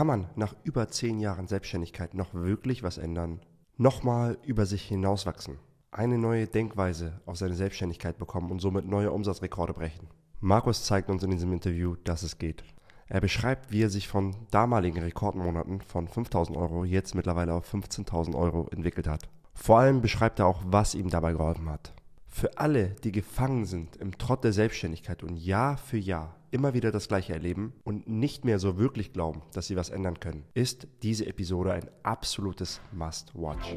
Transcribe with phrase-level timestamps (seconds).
[0.00, 3.42] Kann man nach über zehn Jahren Selbstständigkeit noch wirklich was ändern?
[3.76, 5.58] Nochmal über sich hinauswachsen?
[5.90, 10.08] Eine neue Denkweise auf seine Selbstständigkeit bekommen und somit neue Umsatzrekorde brechen?
[10.40, 12.64] Markus zeigt uns in diesem Interview, dass es geht.
[13.08, 18.34] Er beschreibt, wie er sich von damaligen Rekordmonaten von 5000 Euro jetzt mittlerweile auf 15.000
[18.34, 19.28] Euro entwickelt hat.
[19.52, 21.92] Vor allem beschreibt er auch, was ihm dabei geholfen hat.
[22.32, 26.92] Für alle, die gefangen sind im Trott der Selbstständigkeit und Jahr für Jahr immer wieder
[26.92, 30.86] das Gleiche erleben und nicht mehr so wirklich glauben, dass sie was ändern können, ist
[31.02, 33.76] diese Episode ein absolutes Must-Watch.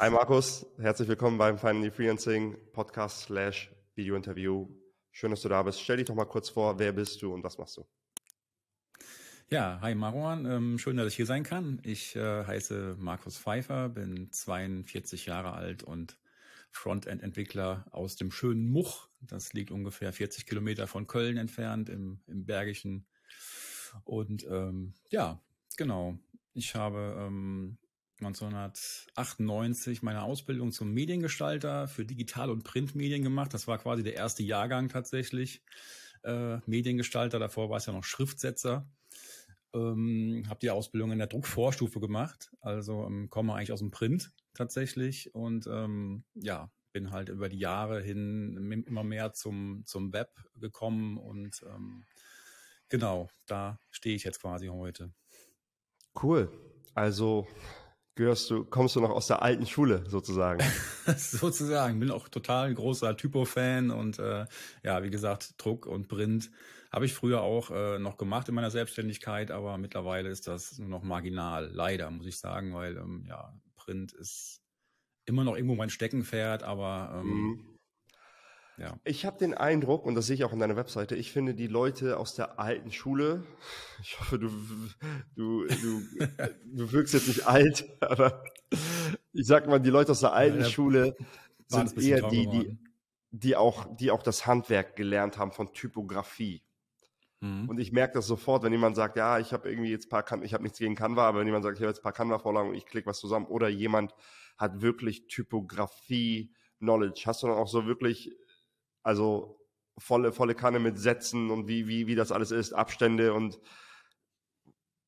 [0.00, 4.66] Hi Markus, herzlich willkommen beim Finally Freelancing Podcast slash Video Interview.
[5.10, 5.80] Schön, dass du da bist.
[5.80, 7.86] Stell dich doch mal kurz vor, wer bist du und was machst du?
[9.50, 11.78] Ja, hi Marwan, ähm, schön, dass ich hier sein kann.
[11.84, 16.16] Ich äh, heiße Markus Pfeiffer, bin 42 Jahre alt und
[16.72, 19.08] Frontend-Entwickler aus dem schönen Much.
[19.20, 23.06] Das liegt ungefähr 40 Kilometer von Köln entfernt im, im Bergischen.
[24.04, 25.40] Und ähm, ja,
[25.76, 26.18] genau.
[26.54, 27.78] Ich habe ähm,
[28.20, 33.52] 1998 meine Ausbildung zum Mediengestalter für Digital- und Printmedien gemacht.
[33.54, 35.62] Das war quasi der erste Jahrgang tatsächlich.
[36.22, 38.88] Äh, Mediengestalter, davor war es ja noch Schriftsetzer.
[39.74, 44.32] Ähm, habe die Ausbildung in der Druckvorstufe gemacht, also ähm, komme eigentlich aus dem Print
[44.54, 50.30] tatsächlich und ähm, ja, bin halt über die Jahre hin immer mehr zum, zum Web
[50.56, 52.04] gekommen und ähm,
[52.88, 55.12] genau, da stehe ich jetzt quasi heute.
[56.22, 56.50] Cool.
[56.94, 57.46] Also
[58.14, 60.62] gehörst du, kommst du noch aus der alten Schule sozusagen?
[61.16, 61.98] sozusagen.
[61.98, 64.46] Bin auch total großer Typo-Fan und äh,
[64.82, 66.50] ja, wie gesagt, Druck und Print
[66.92, 70.88] habe ich früher auch äh, noch gemacht in meiner Selbstständigkeit, aber mittlerweile ist das nur
[70.88, 74.60] noch marginal, leider, muss ich sagen, weil ähm, ja, Print ist
[75.24, 77.78] immer noch irgendwo mein Steckenpferd, aber ähm, mhm.
[78.76, 79.00] ja.
[79.04, 81.66] Ich habe den Eindruck, und das sehe ich auch in deiner Webseite, ich finde die
[81.66, 83.42] Leute aus der alten Schule,
[84.02, 84.50] ich hoffe, du,
[85.34, 86.02] du, du,
[86.76, 88.44] du wirkst jetzt nicht alt, aber
[89.32, 91.16] ich sag mal, die Leute aus der alten ja, Schule
[91.68, 92.78] sind eher die, die,
[93.30, 96.62] die auch, die auch das Handwerk gelernt haben von Typografie.
[97.42, 97.68] Mhm.
[97.68, 100.54] Und ich merke das sofort, wenn jemand sagt, ja, ich habe irgendwie jetzt paar, ich
[100.54, 102.86] habe nichts gegen Canva, aber wenn jemand sagt, ich habe jetzt paar Canva-Vorlagen und ich
[102.86, 104.14] klicke was zusammen, oder jemand
[104.56, 107.24] hat wirklich Typografie-Knowledge.
[107.26, 108.30] Hast du dann auch so wirklich,
[109.02, 109.58] also
[109.98, 113.58] volle, volle Kanne mit Sätzen und wie, wie, wie das alles ist, Abstände und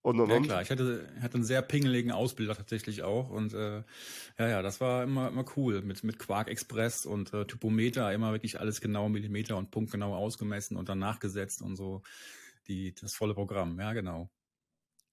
[0.04, 3.82] und, und, ja klar, ich hatte, hatte einen sehr pingeligen Ausbilder tatsächlich auch und äh,
[4.38, 8.32] ja, ja, das war immer, immer cool mit, mit Quark Express und äh, Typometer, immer
[8.32, 12.02] wirklich alles genau Millimeter und Punkt genau ausgemessen und dann nachgesetzt und so
[12.68, 14.28] die, das volle Programm, ja genau.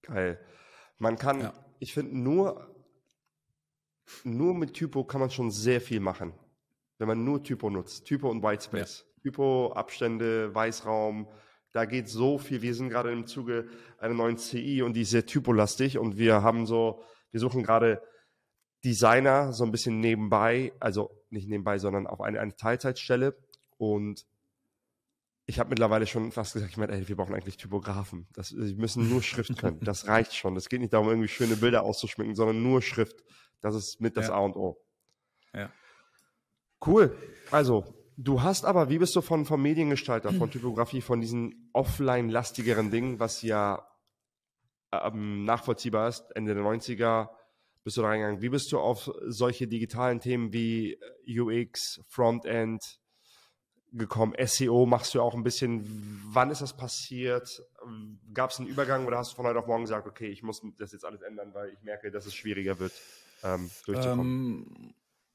[0.02, 0.38] Geil.
[0.98, 1.54] Man kann, ja.
[1.78, 2.76] ich finde nur,
[4.24, 6.34] nur mit Typo kann man schon sehr viel machen,
[6.98, 9.06] wenn man nur Typo nutzt, Typo und Whitespace.
[9.06, 9.22] Ja.
[9.22, 11.28] Typo, Abstände, Weißraum,
[11.72, 12.62] da geht so viel.
[12.62, 13.68] Wir sind gerade im Zuge
[13.98, 18.02] einer neuen CI und die ist sehr typolastig und wir haben so, wir suchen gerade
[18.84, 23.36] Designer so ein bisschen nebenbei, also nicht nebenbei, sondern auf eine, eine Teilzeitstelle
[23.78, 24.26] und
[25.46, 28.28] ich habe mittlerweile schon fast gesagt, ich meine, ey, wir brauchen eigentlich Typografen.
[28.32, 29.80] Das, wir müssen nur Schrift können.
[29.84, 30.56] Das reicht schon.
[30.56, 33.24] Es geht nicht darum, irgendwie schöne Bilder auszuschminken, sondern nur Schrift.
[33.60, 34.34] Das ist mit das ja.
[34.34, 34.80] A und O.
[35.52, 35.70] Ja.
[36.84, 37.16] Cool.
[37.50, 42.90] Also, Du hast aber, wie bist du von, vom Mediengestalter, von Typografie, von diesen offline-lastigeren
[42.90, 43.86] Dingen, was ja
[44.92, 47.30] ähm, nachvollziehbar ist, Ende der 90er,
[47.84, 48.42] bist du da reingegangen.
[48.42, 53.00] Wie bist du auf solche digitalen Themen wie UX, Frontend
[53.92, 54.34] gekommen?
[54.44, 56.22] SEO machst du auch ein bisschen.
[56.28, 57.62] Wann ist das passiert?
[58.34, 60.62] Gab es einen Übergang oder hast du von heute auf morgen gesagt, okay, ich muss
[60.78, 62.92] das jetzt alles ändern, weil ich merke, dass es schwieriger wird,
[63.42, 64.66] ähm, durchzukommen?
[64.66, 64.94] Ähm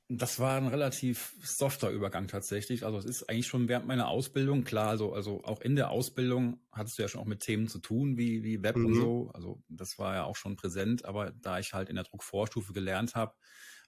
[0.10, 2.86] das war ein relativ softer Übergang tatsächlich.
[2.86, 6.62] Also es ist eigentlich schon während meiner Ausbildung, klar, also, also auch in der Ausbildung
[6.72, 8.86] hattest du ja schon auch mit Themen zu tun, wie, wie Web mhm.
[8.86, 9.32] und so.
[9.34, 13.16] Also das war ja auch schon präsent, aber da ich halt in der Druckvorstufe gelernt
[13.16, 13.36] habe,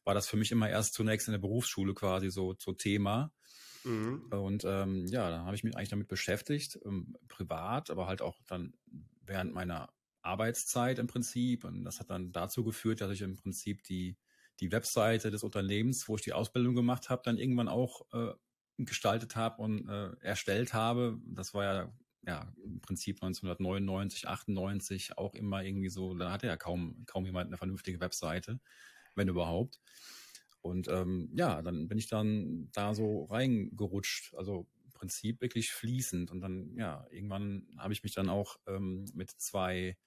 [0.04, 3.32] war das für mich immer erst zunächst in der Berufsschule quasi so, so Thema.
[3.86, 4.24] Mhm.
[4.30, 8.38] Und ähm, ja, dann habe ich mich eigentlich damit beschäftigt, ähm, privat, aber halt auch
[8.46, 8.74] dann
[9.26, 9.90] während meiner
[10.22, 11.64] Arbeitszeit im Prinzip.
[11.64, 14.18] Und das hat dann dazu geführt, dass ich im Prinzip die
[14.60, 18.34] die Webseite des Unternehmens, wo ich die Ausbildung gemacht habe, dann irgendwann auch äh,
[18.78, 21.20] gestaltet habe und äh, erstellt habe.
[21.26, 21.94] Das war ja
[22.26, 27.48] ja, im Prinzip 1999, 98 auch immer irgendwie so, da hatte ja kaum, kaum jemand
[27.48, 28.60] eine vernünftige Webseite,
[29.16, 29.80] wenn überhaupt.
[30.62, 36.32] Und ähm, ja, dann bin ich dann da so reingerutscht, also im Prinzip wirklich fließend.
[36.32, 39.98] Und dann, ja, irgendwann habe ich mich dann auch ähm, mit zwei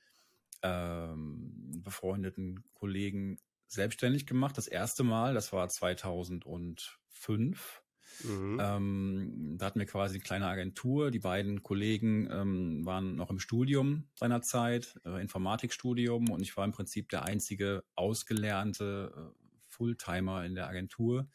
[0.62, 3.38] ähm, befreundeten Kollegen
[3.72, 7.82] selbstständig gemacht, das erste Mal, das war 2005.
[8.24, 8.58] Mhm.
[8.60, 11.10] Ähm, da hatten wir quasi eine kleine Agentur.
[11.10, 16.72] Die beiden Kollegen ähm, waren noch im Studium seinerzeit, äh, Informatikstudium, und ich war im
[16.72, 19.20] Prinzip der einzige ausgelernte äh,
[19.68, 21.28] Fulltimer in der Agentur.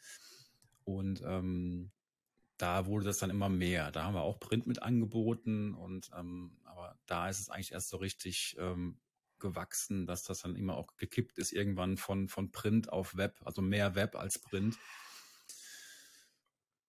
[0.84, 1.90] Und ähm,
[2.56, 3.90] da wurde das dann immer mehr.
[3.90, 7.88] Da haben wir auch Print mit angeboten und ähm, aber da ist es eigentlich erst
[7.88, 8.98] so richtig ähm,
[9.38, 13.62] gewachsen, dass das dann immer auch gekippt ist irgendwann von, von Print auf Web, also
[13.62, 14.76] mehr Web als Print.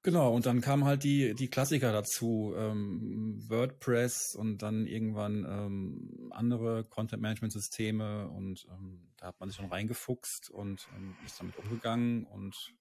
[0.02, 6.32] Genau, und dann kamen halt die, die Klassiker dazu, ähm, WordPress und dann irgendwann ähm,
[6.32, 12.24] andere Content-Management-Systeme und ähm, da hat man sich schon reingefuchst und ähm, ist damit umgegangen
[12.24, 12.74] und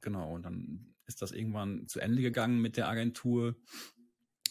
[0.00, 3.56] genau, und dann ist das irgendwann zu Ende gegangen mit der Agentur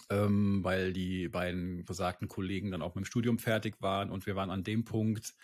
[0.09, 4.35] ähm, weil die beiden besagten Kollegen dann auch mit dem Studium fertig waren und wir
[4.35, 5.35] waren an dem Punkt,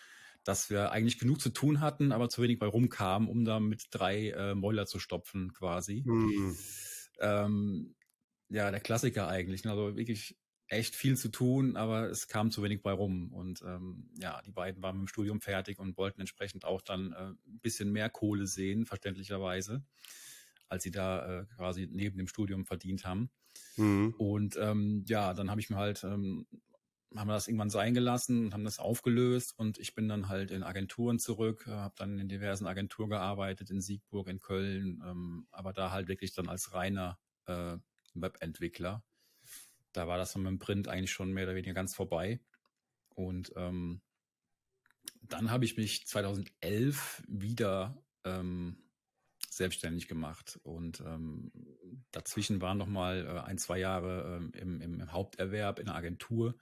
[0.44, 3.88] dass wir eigentlich genug zu tun hatten, aber zu wenig bei rumkamen, um da mit
[3.92, 6.04] drei äh, Mäuler zu stopfen quasi.
[6.06, 6.56] Mhm.
[7.20, 7.96] Ähm,
[8.50, 9.64] ja, der Klassiker eigentlich.
[9.64, 9.72] Ne?
[9.72, 10.38] Also wirklich
[10.68, 13.32] echt viel zu tun, aber es kam zu wenig bei rum.
[13.34, 17.14] Und ähm, ja, die beiden waren mit dem Studium fertig und wollten entsprechend auch dann
[17.14, 19.84] äh, ein bisschen mehr Kohle sehen, verständlicherweise,
[20.68, 23.30] als sie da äh, quasi neben dem Studium verdient haben.
[23.78, 24.14] Mhm.
[24.18, 26.48] Und ähm, ja, dann habe ich mir halt, ähm,
[27.16, 30.52] haben wir das irgendwann sein gelassen und haben das aufgelöst und ich bin dann halt
[30.52, 35.48] in Agenturen zurück, äh, habe dann in diversen Agenturen gearbeitet, in Siegburg, in Köln, ähm,
[35.52, 37.78] aber da halt wirklich dann als reiner äh,
[38.14, 39.04] Webentwickler.
[39.94, 42.42] Da war das dann mit dem Print eigentlich schon mehr oder weniger ganz vorbei.
[43.10, 44.02] Und ähm,
[45.22, 48.85] dann habe ich mich 2011 wieder ähm,
[49.56, 50.60] selbstständig gemacht.
[50.64, 51.52] Und ähm,
[52.12, 56.56] dazwischen waren noch mal äh, ein, zwei Jahre ähm, im, im, Haupterwerb in der Agentur.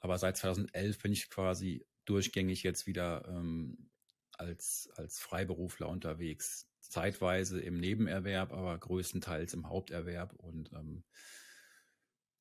[0.00, 3.90] Aber seit 2011 bin ich quasi durchgängig jetzt wieder ähm,
[4.32, 6.66] als, als Freiberufler unterwegs.
[6.80, 10.32] Zeitweise im Nebenerwerb, aber größtenteils im Haupterwerb.
[10.34, 11.04] Und ähm,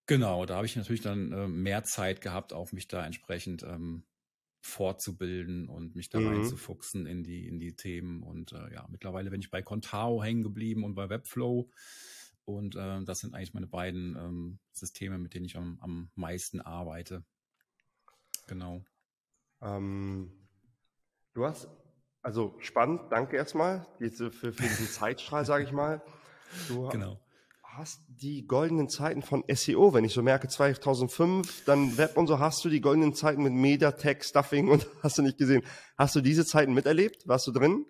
[0.07, 4.05] genau, da habe ich natürlich dann äh, mehr Zeit gehabt, auch mich da entsprechend ähm,
[4.69, 6.27] fortzubilden und mich da mhm.
[6.27, 8.23] reinzufuchsen in die, in die Themen.
[8.23, 11.69] Und äh, ja, mittlerweile bin ich bei Contao hängen geblieben und bei Webflow.
[12.45, 16.61] Und äh, das sind eigentlich meine beiden ähm, Systeme, mit denen ich am, am meisten
[16.61, 17.23] arbeite.
[18.47, 18.83] Genau.
[19.61, 20.31] Ähm,
[21.33, 21.67] du hast,
[22.21, 26.01] also spannend, danke erstmal diese, für, für diesen Zeitstrahl, sage ich mal.
[26.67, 27.19] Du, genau
[27.79, 32.37] hast die goldenen Zeiten von SEO, wenn ich so merke, 2005, dann Web und so,
[32.37, 35.63] hast du die goldenen Zeiten mit Mediatek, Stuffing und hast du nicht gesehen.
[35.97, 37.25] Hast du diese Zeiten miterlebt?
[37.25, 37.85] Warst du drin?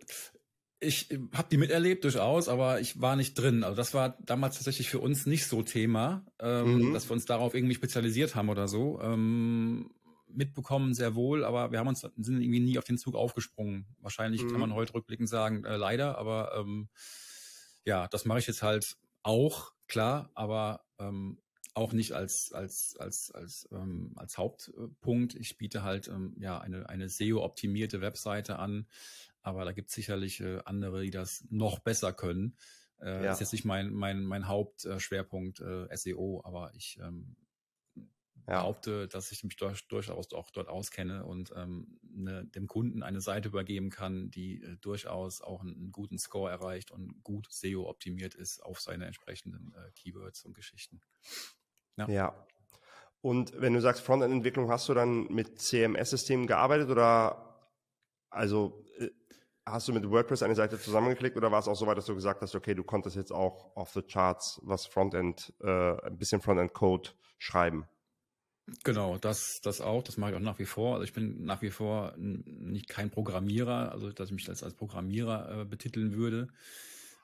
[0.80, 3.64] Ich habe die miterlebt durchaus, aber ich war nicht drin.
[3.64, 6.94] Also das war damals tatsächlich für uns nicht so Thema, ähm, mhm.
[6.94, 9.02] dass wir uns darauf irgendwie spezialisiert haben oder so.
[9.02, 9.90] Ähm,
[10.28, 13.88] mitbekommen sehr wohl, aber wir haben uns sind irgendwie nie auf den Zug aufgesprungen.
[14.02, 14.52] Wahrscheinlich mhm.
[14.52, 16.90] kann man heute rückblickend sagen, äh, leider, aber ähm,
[17.86, 21.42] ja, das mache ich jetzt halt auch, klar, aber ähm,
[21.74, 25.36] auch nicht als, als, als, als, ähm, als Hauptpunkt.
[25.36, 28.88] Ich biete halt ähm, ja eine, eine SEO-optimierte Webseite an,
[29.42, 32.58] aber da gibt es sicherlich äh, andere, die das noch besser können.
[33.02, 33.24] Äh, ja.
[33.24, 37.36] Das ist jetzt nicht mein, mein, mein Hauptschwerpunkt äh, SEO, aber ich ähm,
[38.50, 38.62] ja.
[38.62, 43.22] behaupte, dass ich mich durch, durchaus auch dort auskenne und ähm, ne, dem Kunden eine
[43.22, 47.88] Seite übergeben kann, die äh, durchaus auch einen, einen, guten Score erreicht und gut SEO
[47.88, 51.02] optimiert ist auf seine entsprechenden äh, Keywords und Geschichten.
[51.98, 52.10] Ja.
[52.10, 52.48] ja.
[53.22, 57.68] Und wenn du sagst Frontend-Entwicklung, hast du dann mit CMS-Systemen gearbeitet oder
[58.30, 59.10] also äh,
[59.66, 62.16] hast du mit WordPress eine Seite zusammengeklickt oder war es auch so weit, dass du
[62.16, 66.42] gesagt hast, okay, du konntest jetzt auch auf the Charts was Frontend, äh, ein bisschen
[66.42, 67.88] Frontend-Code schreiben?
[68.84, 70.94] Genau, das, das auch, das mache ich auch nach wie vor.
[70.94, 74.74] Also ich bin nach wie vor nicht kein Programmierer, also dass ich mich als, als
[74.76, 76.50] Programmierer äh, betiteln würde.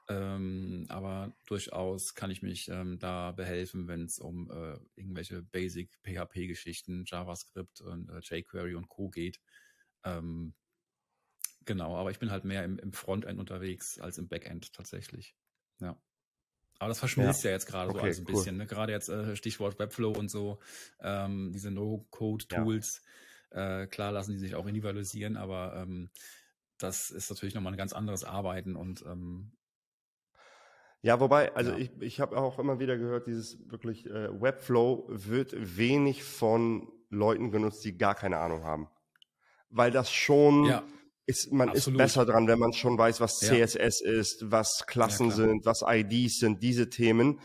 [0.08, 5.90] Ähm, aber durchaus kann ich mich ähm, da behelfen, wenn es um äh, irgendwelche Basic
[6.04, 9.10] PHP-Geschichten, JavaScript und äh, jQuery und Co.
[9.10, 9.40] geht.
[10.04, 10.54] Ähm,
[11.66, 15.36] genau, aber ich bin halt mehr im, im Frontend unterwegs als im Backend tatsächlich.
[15.80, 16.00] Ja.
[16.80, 18.34] Aber das verschmilzt ja, ja jetzt gerade okay, so alles ein cool.
[18.34, 18.58] bisschen.
[18.58, 18.66] Ne?
[18.66, 20.60] Gerade jetzt äh, Stichwort Webflow und so,
[21.02, 23.02] ähm, diese No-Code-Tools.
[23.54, 23.82] Ja.
[23.82, 26.10] Äh, klar lassen die sich auch individualisieren, aber ähm,
[26.78, 29.54] das ist natürlich nochmal ein ganz anderes Arbeiten und ähm,
[31.02, 31.78] ja, wobei, also ja.
[31.78, 37.52] ich, ich habe auch immer wieder gehört, dieses wirklich äh, Webflow wird wenig von Leuten
[37.52, 38.90] genutzt, die gar keine Ahnung haben.
[39.70, 40.84] Weil das schon ja
[41.26, 42.00] ist, man Absolut.
[42.00, 44.12] ist besser dran, wenn man schon weiß, was CSS ja.
[44.12, 47.40] ist, was Klassen ja, sind, was IDs sind, diese Themen.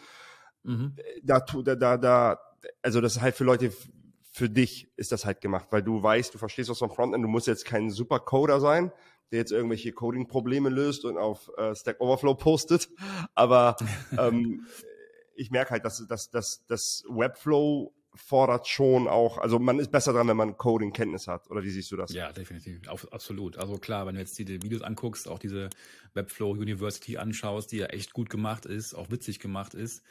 [0.63, 0.97] Mhm.
[1.23, 2.41] Da, da, da,
[2.83, 3.73] also das ist halt für Leute,
[4.33, 7.29] für dich ist das halt gemacht, weil du weißt, du verstehst was vom Frontend, du
[7.29, 8.93] musst jetzt kein super Coder sein,
[9.33, 12.91] der jetzt irgendwelche Coding-Probleme löst und auf äh, Stack Overflow postet.
[13.35, 13.77] Aber
[14.19, 14.67] ähm,
[15.35, 20.13] ich merke halt, dass, dass, dass, dass Webflow fordert schon auch, also man ist besser
[20.13, 21.51] dran, wenn man Coding-Kenntnis hat.
[21.51, 22.13] Oder wie siehst du das?
[22.13, 22.87] Ja, definitiv.
[22.89, 23.57] Auf, absolut.
[23.57, 25.71] Also klar, wenn du jetzt die Videos anguckst, auch diese
[26.15, 30.03] Webflow University anschaust, die ja echt gut gemacht ist, auch witzig gemacht ist,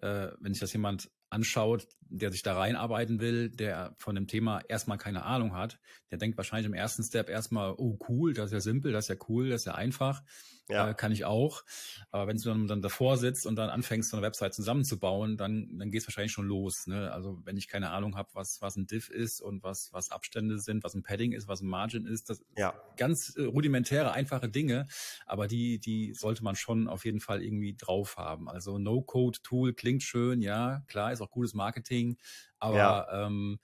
[0.00, 4.60] äh, wenn sich das jemand anschaut, der sich da reinarbeiten will, der von dem Thema
[4.68, 5.78] erstmal keine Ahnung hat,
[6.10, 9.18] der denkt wahrscheinlich im ersten Step erstmal, oh cool, das ist ja simpel, das ist
[9.18, 10.22] ja cool, das ist ja einfach.
[10.68, 10.90] Ja.
[10.90, 11.62] Äh, kann ich auch.
[12.10, 15.76] Aber wenn du dann, dann davor sitzt und dann anfängst, so eine Website zusammenzubauen, dann,
[15.78, 16.86] dann geht es wahrscheinlich schon los.
[16.86, 17.12] Ne?
[17.12, 20.58] Also wenn ich keine Ahnung habe, was, was ein Diff ist und was, was Abstände
[20.58, 22.74] sind, was ein Padding ist, was ein Margin ist, das ja.
[22.96, 24.86] ganz äh, rudimentäre, einfache Dinge,
[25.26, 28.48] aber die, die sollte man schon auf jeden Fall irgendwie drauf haben.
[28.48, 32.18] Also No-Code-Tool klingt schön, ja, klar, ist auch gutes Marketing,
[32.58, 33.26] aber ja.
[33.26, 33.58] ähm,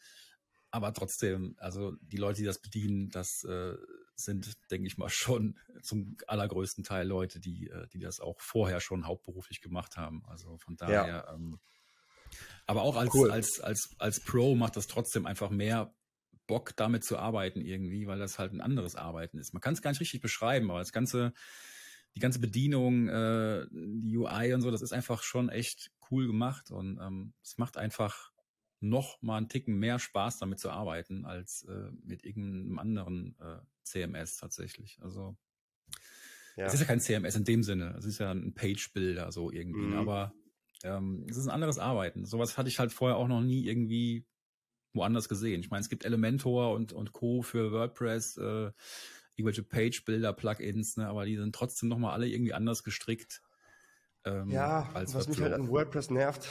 [0.70, 3.74] aber trotzdem, also die Leute, die das bedienen, das äh,
[4.14, 8.80] sind, denke ich mal, schon zum allergrößten Teil Leute, die, äh, die das auch vorher
[8.80, 10.22] schon hauptberuflich gemacht haben.
[10.26, 11.34] Also von daher, ja.
[11.34, 11.58] ähm,
[12.66, 13.30] aber auch als, cool.
[13.30, 15.92] als, als, als Pro macht das trotzdem einfach mehr
[16.46, 19.52] Bock, damit zu arbeiten irgendwie, weil das halt ein anderes Arbeiten ist.
[19.52, 21.32] Man kann es gar nicht richtig beschreiben, aber das ganze,
[22.14, 26.70] die ganze Bedienung, äh, die UI und so, das ist einfach schon echt cool gemacht
[26.70, 28.32] und ähm, es macht einfach
[28.80, 33.58] noch mal einen Ticken mehr Spaß damit zu arbeiten als äh, mit irgendeinem anderen äh,
[33.82, 34.98] CMS tatsächlich.
[35.02, 35.36] Also
[36.56, 36.66] ja.
[36.66, 39.86] es ist ja kein CMS in dem Sinne, es ist ja ein Page-Builder so irgendwie,
[39.86, 39.98] mhm.
[39.98, 40.32] aber
[40.82, 42.24] ähm, es ist ein anderes Arbeiten.
[42.24, 44.26] Sowas hatte ich halt vorher auch noch nie irgendwie
[44.92, 45.60] woanders gesehen.
[45.60, 47.42] Ich meine, es gibt Elementor und, und Co.
[47.42, 48.72] für WordPress, äh,
[49.36, 53.42] irgendwelche Page-Builder-Plugins, ne, aber die sind trotzdem nochmal alle irgendwie anders gestrickt.
[54.24, 56.48] Ähm, ja, was mich halt an WordPress nervt,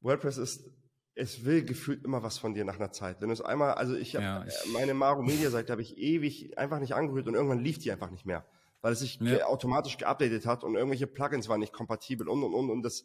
[0.00, 0.70] WordPress ist
[1.14, 3.20] es will gefühlt immer was von dir nach einer Zeit.
[3.20, 6.56] Wenn du es einmal, also ich habe ja, meine Maro Media Seite habe ich ewig
[6.56, 8.46] einfach nicht angerührt und irgendwann lief die einfach nicht mehr,
[8.80, 9.44] weil es sich ja.
[9.44, 13.04] automatisch geupdatet hat und irgendwelche Plugins waren nicht kompatibel und und und und das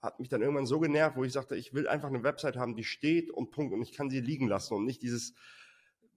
[0.00, 2.74] hat mich dann irgendwann so genervt, wo ich sagte, ich will einfach eine Website haben,
[2.74, 5.34] die steht und Punkt und ich kann sie liegen lassen und nicht dieses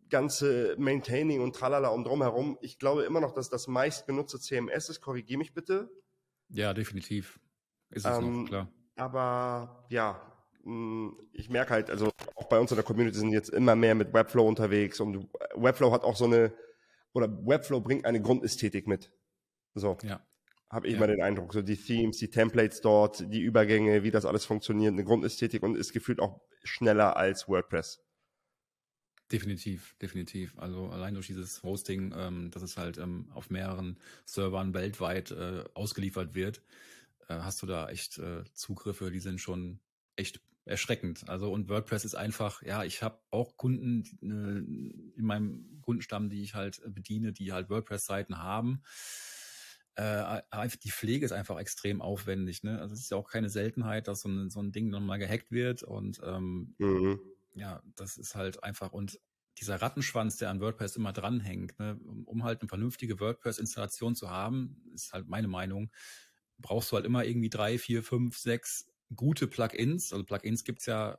[0.10, 2.58] ganze Maintaining und tralala um drumherum.
[2.62, 5.02] Ich glaube immer noch, dass das meistgenutzte CMS ist.
[5.02, 5.90] Korrigiere mich bitte.
[6.50, 7.40] Ja, definitiv.
[7.90, 8.72] Ist es ähm, noch, klar.
[8.96, 10.22] Aber ja,
[10.64, 13.96] hm, ich merke halt, also auch bei uns in der Community sind jetzt immer mehr
[13.96, 16.54] mit Webflow unterwegs und Webflow hat auch so eine,
[17.14, 19.12] oder Webflow bringt eine Grundästhetik mit.
[19.76, 19.98] So.
[20.04, 20.26] Ja.
[20.70, 21.00] Habe ich ja.
[21.00, 21.54] mal den Eindruck.
[21.54, 25.78] So die Themes, die Templates dort, die Übergänge, wie das alles funktioniert, eine Grundästhetik und
[25.78, 28.04] ist gefühlt auch schneller als WordPress.
[29.32, 30.58] Definitiv, definitiv.
[30.58, 35.66] Also allein durch dieses Hosting, ähm, dass es halt ähm, auf mehreren Servern weltweit äh,
[35.74, 36.62] ausgeliefert wird,
[37.28, 39.80] äh, hast du da echt äh, Zugriffe, die sind schon
[40.16, 41.28] echt erschreckend.
[41.28, 46.44] Also und WordPress ist einfach, ja, ich habe auch Kunden äh, in meinem Kundenstamm, die
[46.44, 48.82] ich halt bediene, die halt WordPress-Seiten haben.
[49.96, 50.42] Äh,
[50.84, 52.64] die Pflege ist einfach extrem aufwendig.
[52.64, 52.80] Ne?
[52.80, 55.18] Also es ist ja auch keine Seltenheit, dass so ein, so ein Ding dann mal
[55.18, 57.20] gehackt wird und ähm, mhm.
[57.58, 59.20] Ja, das ist halt einfach und
[59.60, 62.00] dieser Rattenschwanz, der an WordPress immer dranhängt, ne?
[62.26, 65.92] um, halt eine vernünftige WordPress-Installation zu haben, ist halt meine Meinung,
[66.60, 71.18] brauchst du halt immer irgendwie drei, vier, fünf, sechs gute Plugins, also Plugins gibt's ja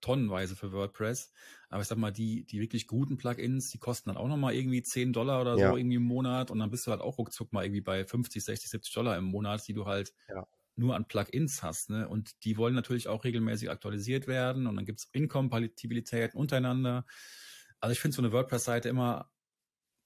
[0.00, 1.32] tonnenweise für WordPress,
[1.68, 4.82] aber ich sag mal, die, die wirklich guten Plugins, die kosten dann auch nochmal irgendwie
[4.82, 5.70] 10 Dollar oder ja.
[5.70, 8.44] so irgendwie im Monat und dann bist du halt auch ruckzuck mal irgendwie bei 50,
[8.44, 10.46] 60, 70 Dollar im Monat, die du halt ja.
[10.76, 12.08] Nur an Plugins hast, ne?
[12.08, 17.06] Und die wollen natürlich auch regelmäßig aktualisiert werden und dann gibt's Inkompatibilitäten untereinander.
[17.80, 19.30] Also ich finde so eine WordPress-Seite immer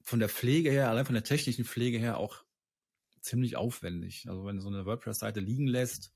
[0.02, 2.44] von der Pflege her, allein von der technischen Pflege her auch
[3.20, 4.26] ziemlich aufwendig.
[4.28, 6.12] Also wenn du so eine WordPress-Seite liegen lässt,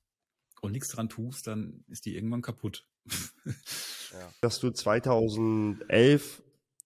[0.63, 2.87] und nichts dran tust, dann ist die irgendwann kaputt.
[3.45, 4.33] ja.
[4.41, 6.42] Dass du 2011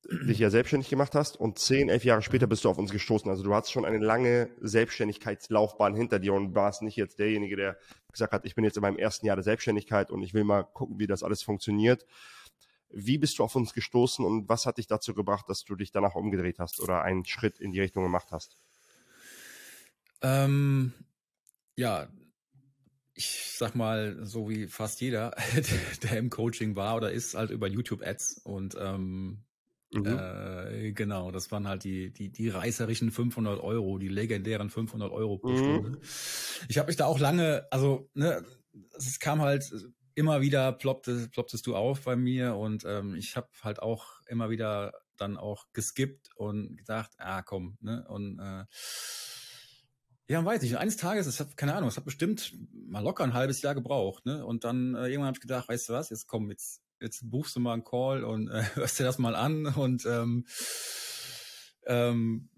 [0.09, 3.29] dich ja selbstständig gemacht hast und zehn, elf Jahre später bist du auf uns gestoßen.
[3.31, 7.79] Also du hast schon eine lange Selbstständigkeitslaufbahn hinter dir und warst nicht jetzt derjenige, der
[8.13, 10.63] gesagt hat, ich bin jetzt in meinem ersten Jahr der Selbstständigkeit und ich will mal
[10.63, 12.07] gucken, wie das alles funktioniert.
[12.91, 15.91] Wie bist du auf uns gestoßen und was hat dich dazu gebracht, dass du dich
[15.91, 18.57] danach umgedreht hast oder einen Schritt in die Richtung gemacht hast?
[20.23, 20.93] Ähm,
[21.75, 22.09] ja,
[23.15, 25.35] ich sag mal, so wie fast jeder,
[26.03, 29.46] der im Coaching war oder ist, halt über YouTube-Ads und ähm,
[29.97, 30.19] mhm.
[30.19, 35.39] äh, genau, das waren halt die, die, die reißerischen 500 Euro, die legendären 500 Euro
[35.39, 35.59] pro mhm.
[35.59, 35.99] Stunde.
[36.69, 38.45] Ich habe mich da auch lange, also ne,
[38.97, 39.71] es kam halt
[40.15, 44.51] immer wieder ploppte, plopptest du auf bei mir und ähm, ich habe halt auch immer
[44.51, 48.65] wieder dann auch geskippt und gedacht, ah komm, ne und äh,
[50.29, 50.77] ja, weiß ich.
[50.77, 54.27] Eines Tages, es hat, keine Ahnung, es hat bestimmt mal locker ein halbes Jahr gebraucht,
[54.27, 54.45] ne?
[54.45, 57.57] Und dann äh, irgendwann habe ich gedacht, weißt du was, jetzt komm, jetzt, jetzt buchst
[57.57, 60.45] du mal einen Call und äh, hörst dir das mal an und ähm,
[61.87, 62.49] Ähm,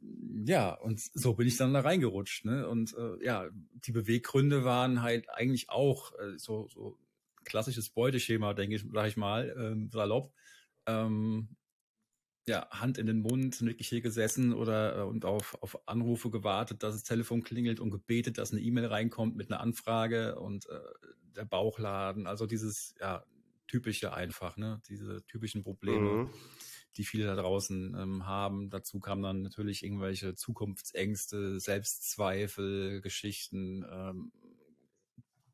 [0.47, 2.47] ja, und so bin ich dann da reingerutscht.
[2.47, 2.67] Ne?
[2.67, 6.99] Und äh, ja, die Beweggründe waren halt eigentlich auch äh, so, so
[7.45, 10.33] klassisches Beuteschema, denke ich, sag ich mal, ähm, salopp.
[10.87, 11.57] Ähm,
[12.47, 16.83] ja, Hand in den Mund, wirklich hier gesessen oder äh, und auf, auf Anrufe gewartet,
[16.83, 20.81] dass das Telefon klingelt und gebetet, dass eine E-Mail reinkommt mit einer Anfrage und äh,
[21.37, 23.23] der Bauchladen, also dieses ja
[23.69, 26.25] typische einfach, ne, diese typischen Probleme.
[26.25, 26.31] Mhm
[26.99, 28.71] die viele da draußen ähm, haben.
[28.71, 33.87] Dazu kamen dann natürlich irgendwelche Zukunftsängste, Selbstzweifel, Geschichten.
[33.89, 34.33] Ähm,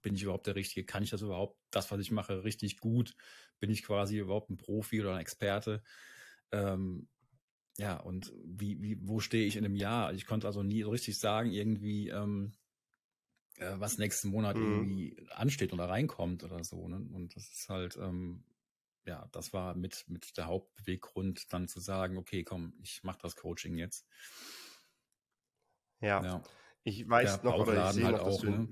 [0.01, 0.87] bin ich überhaupt der Richtige?
[0.87, 3.15] Kann ich das überhaupt, das, was ich mache, richtig gut?
[3.61, 5.83] Bin ich quasi überhaupt ein Profi oder ein Experte?
[6.51, 7.09] Ähm,
[7.77, 10.15] ja, und wie, wie, wo stehe ich in einem Jahr?
[10.15, 12.53] Ich konnte also nie richtig sagen, irgendwie, ähm,
[13.59, 14.63] äh, was nächsten Monat mhm.
[14.63, 16.89] irgendwie ansteht oder reinkommt oder so.
[16.89, 16.97] Ne?
[17.13, 18.45] Und das ist halt, ähm,
[19.07, 23.37] ja, das war mit, mit der Hauptbeweggrund, dann zu sagen, okay, komm, ich mache das
[23.37, 24.07] Coaching jetzt.
[26.01, 26.23] Ja.
[26.23, 26.43] ja.
[26.85, 28.69] Ich weiß der noch, oder ich sehe halt noch, auch, ne?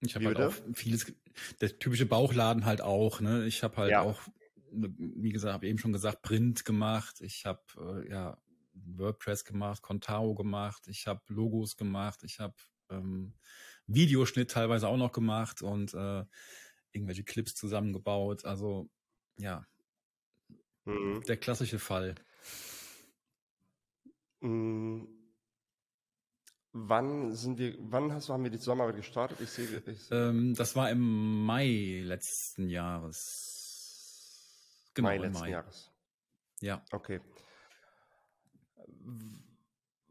[0.00, 1.12] Ich habe halt auch vieles,
[1.60, 3.46] der typische Bauchladen halt auch, ne?
[3.46, 4.02] Ich habe halt ja.
[4.02, 4.20] auch,
[4.70, 7.20] ne, wie gesagt, habe eben schon gesagt, Print gemacht.
[7.20, 8.38] Ich habe äh, ja
[8.74, 10.86] WordPress gemacht, Contao gemacht.
[10.88, 12.22] Ich habe Logos gemacht.
[12.24, 12.54] Ich habe
[12.90, 13.34] ähm,
[13.86, 16.24] Videoschnitt teilweise auch noch gemacht und äh,
[16.92, 18.44] irgendwelche Clips zusammengebaut.
[18.44, 18.88] Also
[19.38, 19.66] ja,
[20.84, 21.22] mhm.
[21.22, 22.14] der klassische Fall.
[24.40, 25.08] Mhm.
[26.78, 29.40] Wann sind wir, wann hast, haben wir die Zusammenarbeit gestartet?
[29.40, 30.28] Ich sehe, ich sehe.
[30.28, 33.56] Ähm, das war im Mai letzten Jahres.
[34.92, 35.50] Genau, Mai letzten Mai.
[35.50, 35.90] Jahres.
[36.60, 36.84] Ja.
[36.92, 37.20] Okay.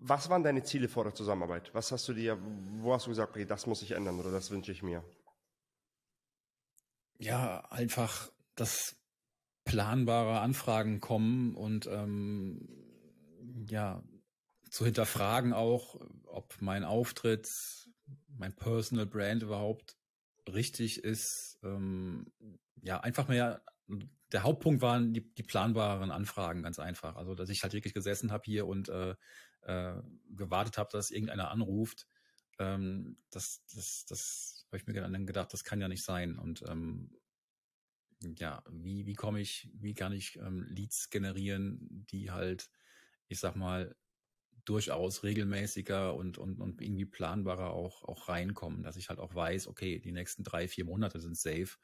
[0.08, 1.74] Was waren deine Ziele vor der Zusammenarbeit?
[1.74, 2.38] Was hast du dir,
[2.80, 5.04] wo hast du gesagt, okay, das muss ich ändern oder das wünsche ich mir?
[7.20, 8.96] ja, einfach, dass
[9.64, 12.68] planbare Anfragen kommen und ähm,
[13.68, 14.04] ja,
[14.70, 17.48] zu hinterfragen auch, ob mein Auftritt,
[18.28, 19.96] mein Personal Brand überhaupt
[20.48, 21.58] richtig ist.
[21.64, 22.32] Ähm,
[22.82, 23.64] ja, einfach mehr,
[24.32, 27.16] der Hauptpunkt waren die, die planbaren Anfragen, ganz einfach.
[27.16, 29.16] Also, dass ich halt wirklich gesessen habe hier und äh,
[29.66, 32.08] äh, gewartet habe, dass irgendeiner anruft.
[32.60, 36.38] Ähm, das, das, das habe ich mir dann gedacht, das kann ja nicht sein.
[36.38, 37.12] Und ähm,
[38.22, 42.70] ja, wie, wie komme ich, wie kann ich ähm, Leads generieren, die halt,
[43.28, 43.96] ich sag mal,
[44.66, 49.68] durchaus regelmäßiger und, und, und irgendwie planbarer auch, auch reinkommen, dass ich halt auch weiß,
[49.68, 51.78] okay, die nächsten drei, vier Monate sind safe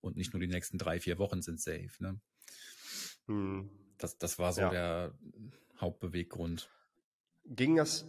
[0.00, 1.92] und nicht nur die nächsten drei, vier Wochen sind safe.
[1.98, 2.20] Ne?
[3.26, 3.70] Hm.
[3.98, 4.70] Das, das war so ja.
[4.70, 5.18] der
[5.80, 6.68] Hauptbeweggrund.
[7.46, 8.06] Ging das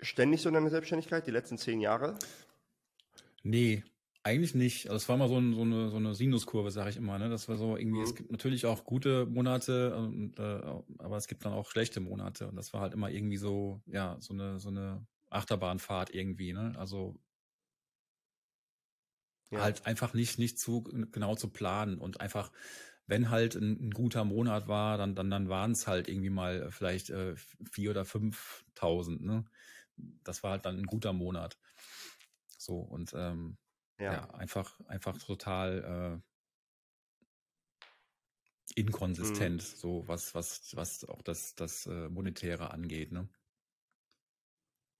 [0.00, 2.18] ständig so in deiner Selbstständigkeit, die letzten zehn Jahre?
[3.42, 3.84] Nee,
[4.22, 4.86] eigentlich nicht.
[4.86, 7.18] Also es war mal so, ein, so, eine, so eine Sinuskurve, sage ich immer.
[7.18, 7.28] Ne?
[7.28, 8.04] Das war so irgendwie, mhm.
[8.04, 10.62] es gibt natürlich auch gute Monate, und, äh,
[10.98, 12.48] aber es gibt dann auch schlechte Monate.
[12.48, 16.52] Und das war halt immer irgendwie so, ja, so eine, so eine Achterbahnfahrt irgendwie.
[16.52, 16.74] Ne?
[16.78, 17.18] Also
[19.50, 19.60] ja.
[19.60, 22.52] halt einfach nicht, nicht zu genau zu planen und einfach,
[23.06, 26.70] wenn halt ein, ein guter Monat war, dann, dann, dann waren es halt irgendwie mal
[26.70, 27.34] vielleicht äh,
[27.70, 29.22] vier oder fünftausend.
[29.22, 29.44] Ne?
[30.24, 31.58] Das war halt dann ein guter Monat.
[32.58, 33.58] So und ähm,
[33.98, 34.12] ja.
[34.12, 36.32] ja, einfach, einfach total äh,
[38.74, 39.76] inkonsistent, mhm.
[39.76, 43.12] so was, was, was auch das, das äh, Monetäre angeht.
[43.12, 43.28] Ne?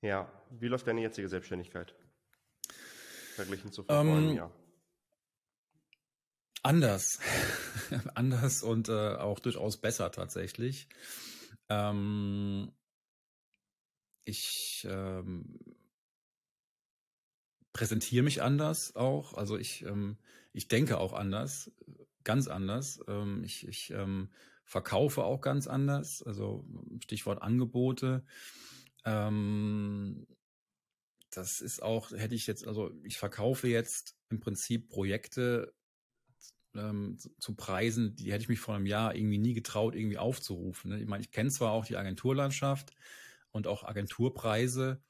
[0.02, 1.94] Ja, wie läuft deine jetzige Selbstständigkeit?
[3.36, 4.52] Verglichen zu vor ähm, einem Jahr.
[6.62, 7.18] Anders.
[8.14, 10.88] anders und äh, auch durchaus besser tatsächlich.
[11.68, 12.70] Ähm,
[14.24, 15.58] ich ähm,
[17.72, 19.34] präsentiere mich anders auch.
[19.34, 20.18] Also ich, ähm,
[20.52, 21.72] ich denke auch anders,
[22.22, 23.00] ganz anders.
[23.08, 24.30] Ähm, ich ich ähm,
[24.64, 26.22] verkaufe auch ganz anders.
[26.22, 26.64] Also
[27.02, 28.24] Stichwort Angebote.
[29.04, 30.28] Ähm,
[31.30, 35.74] das ist auch, hätte ich jetzt, also ich verkaufe jetzt im Prinzip Projekte
[36.74, 40.90] ähm, zu Preisen, die hätte ich mich vor einem Jahr irgendwie nie getraut, irgendwie aufzurufen.
[40.90, 41.00] Ne?
[41.00, 42.92] Ich meine, ich kenne zwar auch die Agenturlandschaft
[43.50, 45.02] und auch Agenturpreise.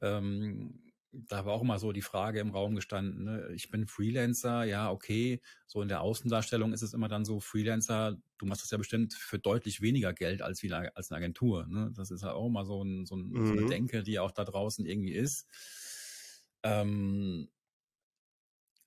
[0.00, 0.80] Ähm,
[1.12, 3.48] da war auch immer so die Frage im Raum gestanden, ne?
[3.54, 8.16] ich bin Freelancer, ja, okay, so in der Außendarstellung ist es immer dann so, Freelancer,
[8.38, 11.66] du machst das ja bestimmt für deutlich weniger Geld als, wie, als eine Agentur.
[11.68, 11.92] Ne?
[11.94, 13.46] Das ist ja auch immer so, ein, so, ein, mhm.
[13.46, 13.70] so eine mhm.
[13.70, 15.46] Denke, die auch da draußen irgendwie ist.
[16.64, 17.48] Ähm,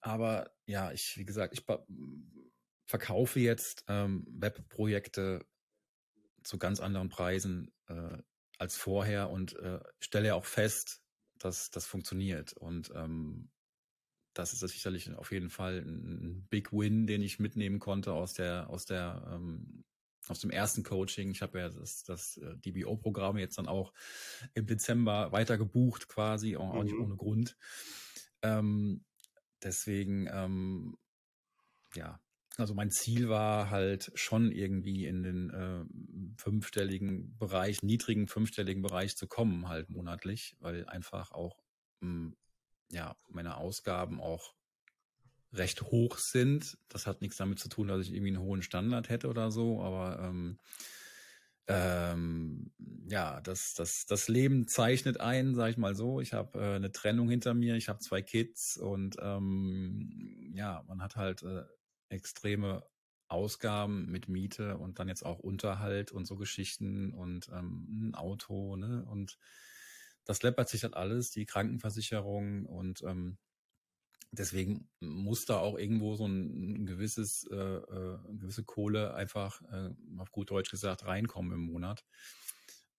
[0.01, 1.65] aber ja, ich, wie gesagt, ich
[2.85, 5.45] verkaufe jetzt ähm, Webprojekte
[6.43, 8.17] zu ganz anderen Preisen äh,
[8.57, 11.01] als vorher und äh, stelle auch fest,
[11.37, 12.53] dass das funktioniert.
[12.53, 13.49] Und ähm,
[14.33, 18.69] das ist sicherlich auf jeden Fall ein Big Win, den ich mitnehmen konnte aus der,
[18.69, 19.83] aus der ähm,
[20.29, 21.31] aus dem ersten Coaching.
[21.31, 23.93] Ich habe ja das, das äh, DBO-Programm jetzt dann auch
[24.53, 26.83] im Dezember weiter gebucht, quasi, auch, mhm.
[26.83, 27.57] nicht ohne Grund.
[28.41, 29.05] Ähm,
[29.63, 30.97] deswegen, ähm,
[31.95, 32.19] ja,
[32.57, 39.15] also mein Ziel war halt schon irgendwie in den äh, fünfstelligen Bereich, niedrigen fünfstelligen Bereich
[39.15, 41.63] zu kommen, halt monatlich, weil einfach auch
[42.01, 42.37] mh, hm,
[42.91, 44.55] ja meine Ausgaben auch
[45.53, 46.77] recht hoch sind.
[46.89, 49.81] Das hat nichts damit zu tun, dass ich irgendwie einen hohen Standard hätte oder so,
[49.81, 50.59] aber ähm,
[51.67, 52.71] ähm,
[53.09, 56.21] ja, das, das, das Leben zeichnet ein, sag ich mal so.
[56.21, 61.01] Ich habe äh, eine Trennung hinter mir, ich habe zwei Kids und ähm, ja, man
[61.01, 61.63] hat halt äh,
[62.09, 62.83] extreme
[63.29, 68.77] Ausgaben mit Miete und dann jetzt auch Unterhalt und so Geschichten und ähm, ein Auto,
[68.77, 69.05] ne?
[69.05, 69.37] Und
[70.23, 73.37] das läppert sich halt alles, die Krankenversicherung und ähm,
[74.31, 79.61] deswegen muss da auch irgendwo so ein, ein gewisses, äh, äh, eine gewisse Kohle einfach,
[79.71, 82.05] äh, auf gut Deutsch gesagt, reinkommen im Monat.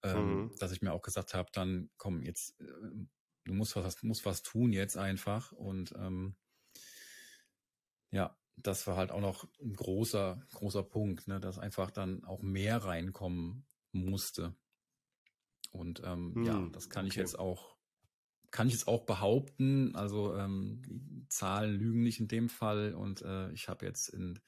[0.03, 0.55] Ähm, mhm.
[0.59, 2.65] Dass ich mir auch gesagt habe, dann komm, jetzt, äh,
[3.45, 5.53] du musst was, musst was tun jetzt einfach.
[5.53, 6.37] Und ähm,
[8.11, 12.43] ja, das war halt auch noch ein großer, großer Punkt, ne, dass einfach dann auch
[12.43, 14.57] mehr reinkommen musste.
[15.71, 17.13] Und ähm, hm, ja, das kann okay.
[17.13, 17.78] ich jetzt auch
[18.51, 19.95] kann ich jetzt auch behaupten.
[19.95, 22.95] Also ähm, die Zahlen lügen nicht in dem Fall.
[22.95, 24.41] Und äh, ich habe jetzt in,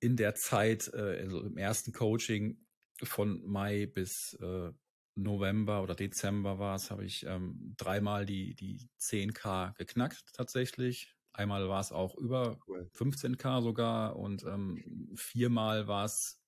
[0.00, 2.58] in der Zeit, äh, also im ersten Coaching
[3.02, 4.72] von Mai bis äh,
[5.14, 11.14] November oder Dezember war es, habe ich ähm, dreimal die, die 10k geknackt tatsächlich.
[11.32, 12.58] Einmal war es auch über
[12.94, 16.40] 15k sogar und ähm, viermal war es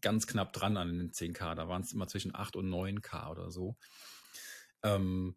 [0.00, 1.54] ganz knapp dran an den 10k.
[1.54, 3.76] Da waren es immer zwischen 8 und 9k oder so.
[4.82, 5.36] Ähm,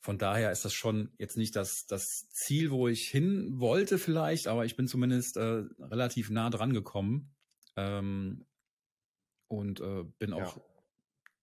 [0.00, 4.46] von daher ist das schon jetzt nicht das, das Ziel, wo ich hin wollte vielleicht,
[4.46, 7.34] aber ich bin zumindest äh, relativ nah dran gekommen
[7.76, 8.44] ähm,
[9.48, 10.62] und äh, bin auch ja.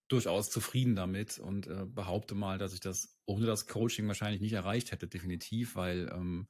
[0.08, 4.54] durchaus zufrieden damit und äh, behaupte mal, dass ich das ohne das Coaching wahrscheinlich nicht
[4.54, 6.48] erreicht hätte, definitiv, weil ähm,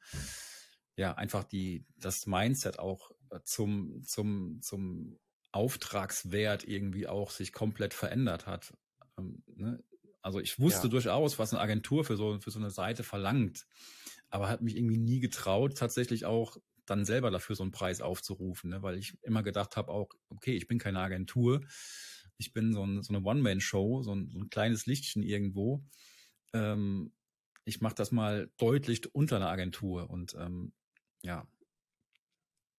[0.96, 5.20] ja einfach die das Mindset auch äh, zum zum zum
[5.52, 8.74] Auftragswert irgendwie auch sich komplett verändert hat.
[9.18, 9.84] Ähm, ne?
[10.24, 10.90] Also ich wusste ja.
[10.90, 13.68] durchaus, was eine Agentur für so, für so eine Seite verlangt,
[14.30, 18.70] aber hat mich irgendwie nie getraut, tatsächlich auch dann selber dafür so einen Preis aufzurufen,
[18.70, 18.82] ne?
[18.82, 21.62] weil ich immer gedacht habe, auch, okay, ich bin keine Agentur,
[22.38, 25.84] ich bin so, ein, so eine One-Man-Show, so ein, so ein kleines Lichtchen irgendwo.
[26.54, 27.14] Ähm,
[27.66, 30.74] ich mache das mal deutlich unter einer Agentur und ähm,
[31.22, 31.48] ja,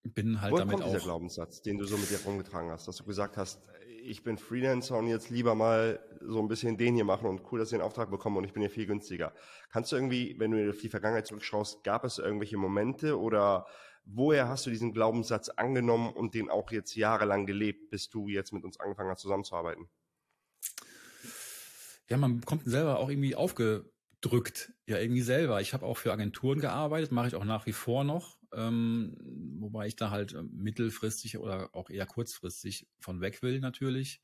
[0.02, 0.92] bin halt Woher damit kommt auch.
[0.92, 3.62] dieser Glaubenssatz, den du so mit dir rumgetragen hast, dass du gesagt hast,
[4.04, 7.58] ich bin Freelancer und jetzt lieber mal so ein bisschen den hier machen und cool,
[7.58, 9.32] dass ich den Auftrag bekomme und ich bin hier viel günstiger.
[9.70, 13.66] Kannst du irgendwie, wenn du auf die Vergangenheit zurückschaust, gab es irgendwelche Momente oder
[14.04, 18.52] woher hast du diesen Glaubenssatz angenommen und den auch jetzt jahrelang gelebt, bis du jetzt
[18.52, 19.88] mit uns angefangen hast zusammenzuarbeiten?
[22.08, 23.34] Ja, man bekommt selber auch irgendwie
[24.24, 25.60] aufgedrückt, ja irgendwie selber.
[25.60, 29.16] Ich habe auch für Agenturen gearbeitet, mache ich auch nach wie vor noch ähm,
[29.58, 34.22] wobei ich da halt ähm, mittelfristig oder auch eher kurzfristig von weg will natürlich.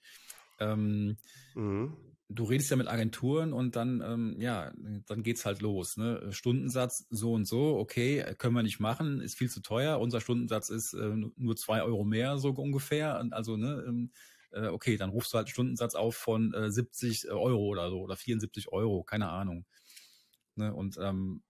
[0.59, 1.17] Ähm,
[1.55, 1.97] mhm.
[2.29, 4.73] Du redest ja mit Agenturen und dann, ähm, ja,
[5.07, 5.97] dann geht's halt los.
[5.97, 6.29] Ne?
[6.31, 9.99] Stundensatz so und so, okay, können wir nicht machen, ist viel zu teuer.
[9.99, 13.27] Unser Stundensatz ist äh, nur zwei Euro mehr, so ungefähr.
[13.33, 14.13] Also, ne, ähm,
[14.53, 18.01] äh, okay, dann rufst du halt einen Stundensatz auf von äh, 70 Euro oder so
[18.01, 19.67] oder 74 Euro, keine Ahnung.
[20.61, 20.75] Ne?
[20.75, 21.43] Und ähm,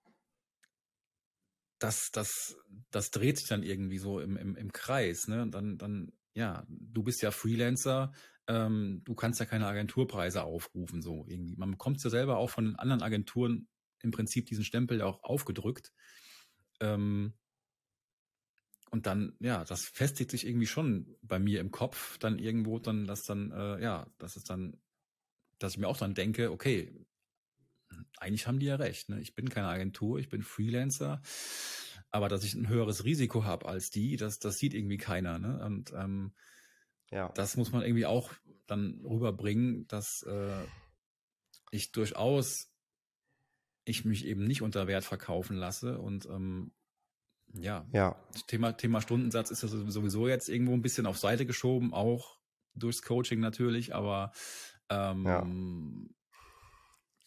[1.79, 2.57] das, das,
[2.91, 5.29] das dreht sich dann irgendwie so im, im, im Kreis.
[5.29, 5.43] Ne?
[5.43, 8.13] Und dann, dann, ja, du bist ja Freelancer,
[8.47, 11.57] ähm, du kannst ja keine Agenturpreise aufrufen, so irgendwie.
[11.57, 13.69] Man bekommt ja selber auch von den anderen Agenturen
[14.03, 15.93] im Prinzip diesen Stempel auch aufgedrückt.
[16.81, 17.35] Ähm,
[18.91, 23.07] und dann, ja, das festigt sich irgendwie schon bei mir im Kopf, dann irgendwo dann,
[23.07, 24.81] dass dann, äh, ja, das ist dann,
[25.59, 26.93] dass ich mir auch dann denke, okay,
[28.19, 29.09] eigentlich haben die ja recht.
[29.09, 29.21] Ne?
[29.21, 31.23] Ich bin keine Agentur, ich bin Freelancer,
[32.11, 35.39] aber dass ich ein höheres Risiko habe als die, das, das sieht irgendwie keiner.
[35.39, 35.65] Ne?
[35.65, 36.33] Und ähm,
[37.11, 37.31] ja.
[37.35, 38.33] das muss man irgendwie auch
[38.67, 40.65] dann rüberbringen, dass äh,
[41.71, 42.69] ich durchaus
[43.85, 46.73] ich mich eben nicht unter Wert verkaufen lasse und ähm,
[47.53, 48.15] ja, ja.
[48.47, 52.39] Thema, Thema Stundensatz ist ja sowieso jetzt irgendwo ein bisschen auf Seite geschoben, auch
[52.75, 54.31] durchs Coaching natürlich, aber
[54.89, 55.45] ähm, ja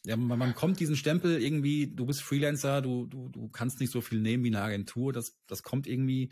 [0.06, 3.92] ja, man, man kommt diesen Stempel irgendwie, du bist Freelancer, du, du, du kannst nicht
[3.92, 5.13] so viel nehmen wie eine Agentur.
[5.13, 6.32] Das, das kommt irgendwie,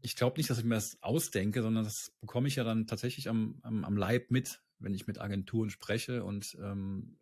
[0.00, 3.28] ich glaube nicht, dass ich mir das ausdenke, sondern das bekomme ich ja dann tatsächlich
[3.28, 7.18] am, am, am Leib mit, wenn ich mit Agenturen spreche und ähm,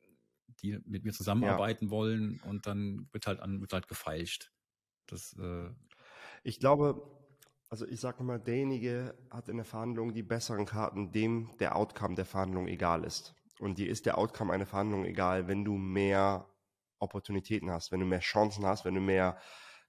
[0.62, 1.90] die mit mir zusammenarbeiten ja.
[1.90, 4.51] wollen und dann wird halt an, wird halt gefeilscht.
[5.07, 5.70] Das, äh,
[6.42, 7.03] ich glaube,
[7.68, 12.14] Also ich sage immer, derjenige hat in der Verhandlung die besseren Karten, dem der Outcome
[12.16, 13.35] der Verhandlung egal ist.
[13.61, 16.46] Und dir ist der Outcome einer Verhandlung egal, wenn du mehr
[16.99, 19.38] Opportunitäten hast, wenn du mehr Chancen hast, wenn du mehr,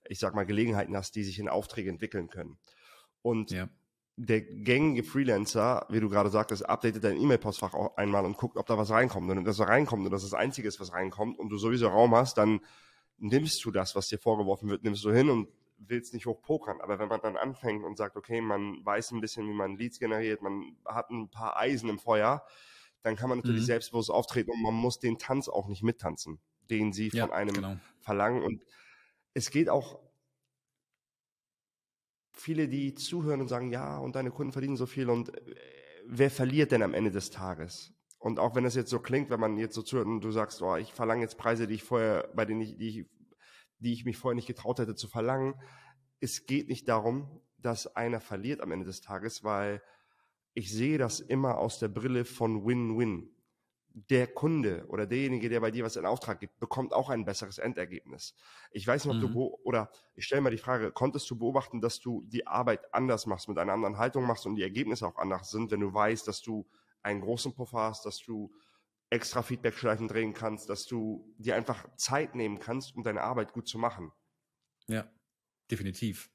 [0.07, 2.57] ich sag mal, Gelegenheiten hast, die sich in Aufträge entwickeln können.
[3.21, 3.69] Und ja.
[4.17, 8.65] der gängige Freelancer, wie du gerade sagtest, updatet dein E-Mail-Postfach auch einmal und guckt, ob
[8.65, 9.29] da was reinkommt.
[9.29, 11.87] Und wenn das reinkommt und das ist das Einzige ist, was reinkommt und du sowieso
[11.87, 12.61] Raum hast, dann
[13.17, 16.81] nimmst du das, was dir vorgeworfen wird, nimmst du hin und willst nicht hoch pokern.
[16.81, 19.99] Aber wenn man dann anfängt und sagt, okay, man weiß ein bisschen, wie man Leads
[19.99, 22.43] generiert, man hat ein paar Eisen im Feuer,
[23.03, 23.67] dann kann man natürlich mhm.
[23.67, 27.53] selbstbewusst auftreten und man muss den Tanz auch nicht mittanzen, den sie ja, von einem
[27.53, 27.77] genau.
[27.99, 28.43] verlangen.
[28.43, 28.63] Und
[29.33, 29.99] es geht auch
[32.33, 35.55] viele, die zuhören und sagen, ja, und deine Kunden verdienen so viel und äh,
[36.05, 37.93] wer verliert denn am Ende des Tages?
[38.17, 40.61] Und auch wenn das jetzt so klingt, wenn man jetzt so zuhört und du sagst,
[40.61, 43.05] oh, ich verlange jetzt Preise, die ich vorher, bei denen ich, die ich,
[43.79, 45.55] die ich mich vorher nicht getraut hätte zu verlangen.
[46.19, 49.81] Es geht nicht darum, dass einer verliert am Ende des Tages, weil
[50.53, 53.29] ich sehe das immer aus der Brille von Win-Win.
[53.93, 57.57] Der Kunde oder derjenige, der bei dir was in Auftrag gibt, bekommt auch ein besseres
[57.57, 58.35] Endergebnis.
[58.71, 59.33] Ich weiß nicht, ob mhm.
[59.33, 63.25] du, oder ich stelle mal die Frage, konntest du beobachten, dass du die Arbeit anders
[63.25, 66.25] machst, mit einer anderen Haltung machst und die Ergebnisse auch anders sind, wenn du weißt,
[66.25, 66.65] dass du
[67.01, 68.53] einen großen Puffer hast, dass du
[69.09, 73.67] extra Feedback-Schleifen drehen kannst, dass du dir einfach Zeit nehmen kannst, um deine Arbeit gut
[73.67, 74.13] zu machen.
[74.87, 75.11] Ja,
[75.69, 76.30] definitiv.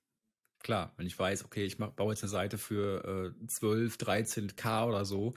[0.67, 4.89] Klar, wenn ich weiß, okay, ich mach, baue jetzt eine Seite für äh, 12, 13k
[4.89, 5.35] oder so,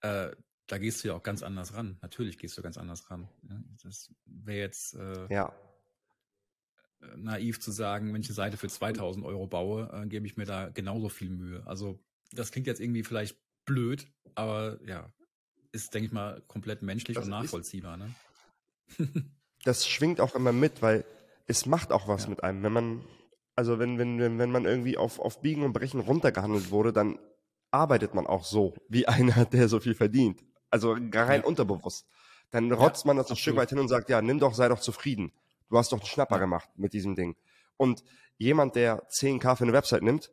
[0.00, 0.30] äh,
[0.68, 1.98] da gehst du ja auch ganz anders ran.
[2.02, 3.28] Natürlich gehst du ganz anders ran.
[3.48, 3.60] Ja?
[3.82, 5.52] Das wäre jetzt äh, ja.
[7.16, 10.46] naiv zu sagen, wenn ich eine Seite für 2000 Euro baue, äh, gebe ich mir
[10.46, 11.66] da genauso viel Mühe.
[11.66, 11.98] Also
[12.30, 14.06] das klingt jetzt irgendwie vielleicht blöd,
[14.36, 15.12] aber ja,
[15.72, 17.96] ist, denke ich mal, komplett menschlich das und nachvollziehbar.
[17.96, 18.14] Ne?
[19.64, 21.04] das schwingt auch immer mit, weil
[21.48, 22.30] es macht auch was ja.
[22.30, 22.62] mit einem.
[22.62, 23.04] Wenn man,
[23.60, 27.18] also wenn, wenn, wenn man irgendwie auf, auf Biegen und Brechen runtergehandelt wurde, dann
[27.70, 30.42] arbeitet man auch so, wie einer, der so viel verdient.
[30.70, 31.46] Also rein ja.
[31.46, 32.06] unterbewusst.
[32.52, 33.36] Dann rotzt ja, man das absolut.
[33.36, 35.34] ein Stück weit hin und sagt, ja, nimm doch, sei doch zufrieden.
[35.68, 37.36] Du hast doch einen Schnapper gemacht mit diesem Ding.
[37.76, 38.02] Und
[38.38, 40.32] jemand, der 10k für eine Website nimmt,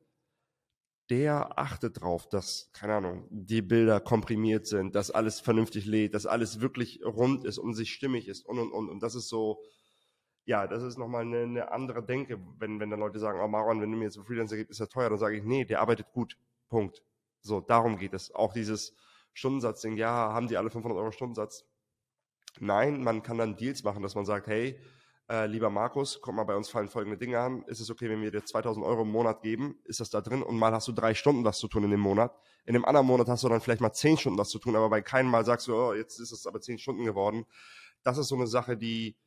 [1.09, 6.25] der achtet drauf, dass, keine Ahnung, die Bilder komprimiert sind, dass alles vernünftig lädt, dass
[6.25, 8.87] alles wirklich rund ist und sich stimmig ist und und und.
[8.89, 9.61] Und das ist so,
[10.47, 13.81] ja, das ist nochmal eine, eine andere Denke, wenn, wenn dann Leute sagen, oh Maron,
[13.81, 15.81] wenn du mir jetzt einen Freelancer gibst, ist er teuer, dann sage ich, nee, der
[15.81, 16.37] arbeitet gut.
[16.69, 17.03] Punkt.
[17.41, 18.33] So, darum geht es.
[18.33, 18.95] Auch dieses
[19.33, 21.65] Stundensatzding, ja, haben die alle 500 Euro Stundensatz?
[22.61, 24.79] Nein, man kann dann Deals machen, dass man sagt, hey,
[25.29, 27.63] äh, lieber Markus, komm mal, bei uns fallen folgende Dinge an.
[27.63, 29.77] Ist es okay, wenn wir dir 2000 Euro im Monat geben?
[29.83, 30.41] Ist das da drin?
[30.41, 32.33] Und mal hast du drei Stunden was zu tun in dem Monat.
[32.65, 34.89] In dem anderen Monat hast du dann vielleicht mal zehn Stunden was zu tun, aber
[34.89, 37.45] bei keinem Mal sagst du, oh, jetzt ist es aber zehn Stunden geworden.
[38.01, 39.17] Das ist so eine Sache, die,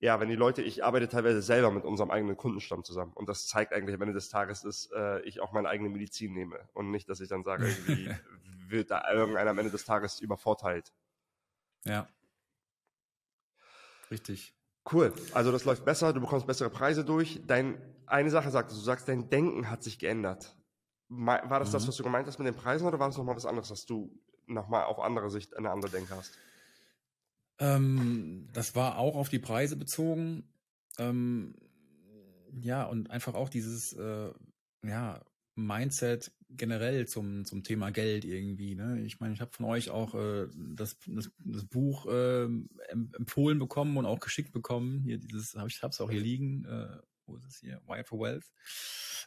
[0.00, 3.12] ja, wenn die Leute, ich arbeite teilweise selber mit unserem eigenen Kundenstamm zusammen.
[3.12, 6.32] Und das zeigt eigentlich am Ende des Tages, dass äh, ich auch meine eigene Medizin
[6.32, 6.58] nehme.
[6.72, 8.10] Und nicht, dass ich dann sage, irgendwie
[8.68, 10.92] wird da irgendeiner am Ende des Tages übervorteilt.
[11.84, 12.08] Ja.
[14.10, 14.54] Richtig.
[14.90, 15.12] Cool.
[15.34, 17.42] Also das läuft besser, du bekommst bessere Preise durch.
[17.46, 20.56] Dein, eine Sache sagst du, du sagst, dein Denken hat sich geändert.
[21.08, 21.72] War das mhm.
[21.72, 23.84] das, was du gemeint hast mit den Preisen oder war das nochmal was anderes, dass
[23.84, 24.10] du
[24.46, 26.38] nochmal auf andere Sicht eine andere Denke hast?
[27.60, 30.48] Ähm, das war auch auf die Preise bezogen.
[30.98, 31.54] Ähm,
[32.60, 34.32] ja, und einfach auch dieses, äh,
[34.82, 35.22] ja,
[35.54, 38.74] Mindset generell zum, zum Thema Geld irgendwie.
[38.74, 39.02] Ne?
[39.04, 42.48] Ich meine, ich habe von euch auch äh, das, das, das Buch äh,
[42.88, 45.00] empfohlen bekommen und auch geschickt bekommen.
[45.00, 46.64] Hier dieses, hab ich habe es auch hier liegen.
[46.64, 47.80] Äh, wo ist es hier?
[47.86, 48.50] Wire for Wealth.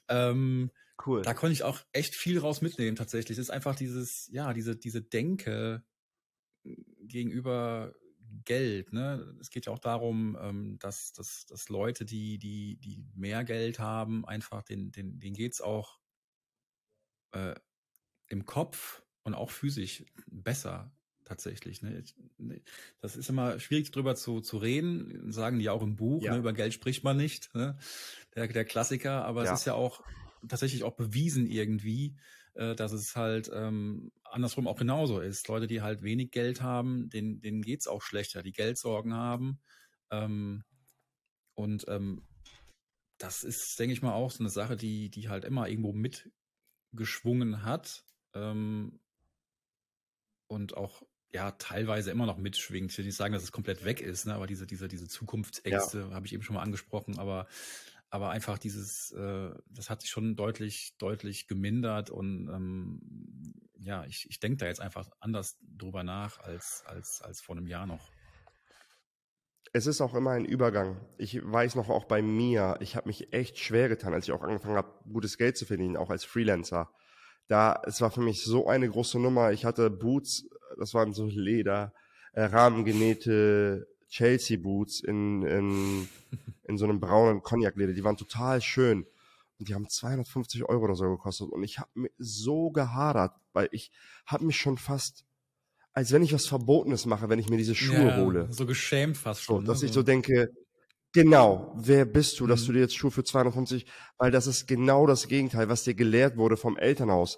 [0.09, 0.71] Ähm,
[1.05, 1.21] cool.
[1.21, 3.37] Da konnte ich auch echt viel raus mitnehmen tatsächlich.
[3.37, 5.83] Es ist einfach dieses, ja, diese, diese Denke
[7.01, 7.93] gegenüber
[8.45, 8.93] Geld.
[8.93, 9.35] Ne?
[9.39, 13.79] Es geht ja auch darum, ähm, dass, dass, dass Leute, die, die, die mehr Geld
[13.79, 15.99] haben, einfach den, den, denen geht's auch
[17.31, 17.55] äh,
[18.27, 20.91] im Kopf und auch physisch besser
[21.25, 21.81] tatsächlich.
[21.81, 22.03] Ne?
[22.37, 22.61] ne?
[22.99, 26.33] Das ist immer schwierig drüber zu, zu reden, sagen die auch im Buch, ja.
[26.33, 26.39] ne?
[26.39, 27.77] über Geld spricht man nicht, ne?
[28.35, 29.53] der, der Klassiker, aber ja.
[29.53, 30.03] es ist ja auch
[30.47, 32.15] tatsächlich auch bewiesen irgendwie,
[32.55, 35.47] äh, dass es halt ähm, andersrum auch genauso ist.
[35.47, 39.59] Leute, die halt wenig Geld haben, denen, denen geht's auch schlechter, die Geldsorgen haben.
[40.11, 40.63] Ähm,
[41.55, 42.23] und ähm,
[43.17, 46.31] das ist, denke ich mal, auch so eine Sache, die, die halt immer irgendwo mit
[46.91, 48.03] geschwungen hat
[48.33, 48.99] ähm,
[50.47, 52.91] und auch ja teilweise immer noch mitschwingt.
[52.91, 54.35] Ich will nicht sagen, dass es komplett weg ist, ne?
[54.35, 56.11] aber diese, diese, diese Zukunftsängste ja.
[56.11, 57.47] habe ich eben schon mal angesprochen, aber,
[58.13, 63.01] aber einfach dieses, äh, das hat sich schon deutlich, deutlich gemindert und ähm,
[63.79, 67.65] ja, ich, ich denke da jetzt einfach anders drüber nach als, als, als vor einem
[67.65, 68.11] Jahr noch.
[69.73, 71.01] es ist auch immer ein Übergang.
[71.17, 74.43] Ich weiß noch auch bei mir, ich habe mich echt schwer getan, als ich auch
[74.43, 76.91] angefangen habe, gutes Geld zu verdienen, auch als Freelancer.
[77.47, 79.53] Da, es war für mich so eine große Nummer.
[79.53, 80.47] Ich hatte Boots,
[80.77, 81.93] das waren so Leder,
[82.33, 86.07] äh, rahmengenähte Chelsea Boots in, in,
[86.63, 87.93] in so einem braunen Cognac-Leder.
[87.93, 89.05] Die waren total schön.
[89.59, 91.49] Und die haben 250 Euro oder so gekostet.
[91.49, 93.91] Und ich habe so gehadert, weil ich
[94.25, 95.25] habe mich schon fast
[95.93, 98.47] als wenn ich was Verbotenes mache, wenn ich mir diese Schuhe ja, hole.
[98.49, 99.61] So geschämt fast schon.
[99.61, 99.87] So, dass ne?
[99.87, 100.49] ich so denke,
[101.13, 102.65] genau, wer bist du, dass mhm.
[102.65, 103.85] du dir jetzt Schuhe für 250,
[104.17, 107.37] weil das ist genau das Gegenteil, was dir gelehrt wurde vom Elternhaus.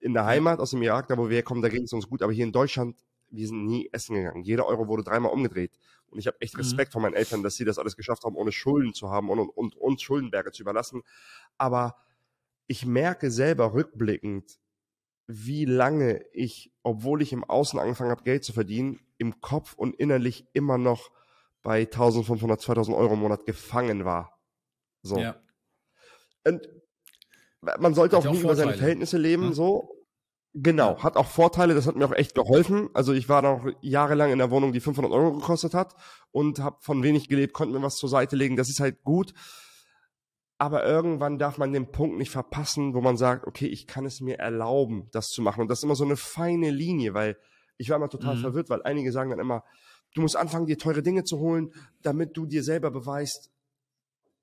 [0.00, 2.22] In der Heimat aus dem Irak, da wo wir herkommen, da ging es uns gut,
[2.22, 2.94] aber hier in Deutschland,
[3.34, 4.42] wir sind nie essen gegangen.
[4.42, 5.78] Jeder Euro wurde dreimal umgedreht.
[6.08, 6.60] Und ich habe echt mhm.
[6.60, 6.92] Respekt mhm.
[6.92, 9.76] vor meinen Eltern, dass sie das alles geschafft haben, ohne Schulden zu haben und, und
[9.76, 11.02] uns Schuldenberge zu überlassen.
[11.58, 11.96] Aber
[12.66, 14.58] ich merke selber rückblickend,
[15.26, 19.96] wie lange ich, obwohl ich im Außen angefangen habe, Geld zu verdienen, im Kopf und
[19.96, 21.10] innerlich immer noch
[21.62, 24.38] bei 1500, 2000 Euro im Monat gefangen war.
[25.02, 25.18] So.
[25.18, 25.40] Ja.
[26.46, 26.68] Und
[27.78, 28.52] man sollte auch, auch nie Vorteile.
[28.52, 29.52] über seine Verhältnisse leben, ja.
[29.52, 29.93] so.
[30.54, 32.88] Genau, hat auch Vorteile, das hat mir auch echt geholfen.
[32.94, 35.94] Also ich war noch jahrelang in der Wohnung, die 500 Euro gekostet hat
[36.30, 38.56] und habe von wenig gelebt, konnte mir was zur Seite legen.
[38.56, 39.34] Das ist halt gut
[40.58, 44.20] aber irgendwann darf man den Punkt nicht verpassen, wo man sagt, okay, ich kann es
[44.20, 45.60] mir erlauben, das zu machen.
[45.60, 47.36] Und das ist immer so eine feine Linie, weil
[47.76, 48.40] ich war immer total mhm.
[48.40, 49.64] verwirrt, weil einige sagen dann immer,
[50.14, 53.50] du musst anfangen, dir teure Dinge zu holen, damit du dir selber beweist,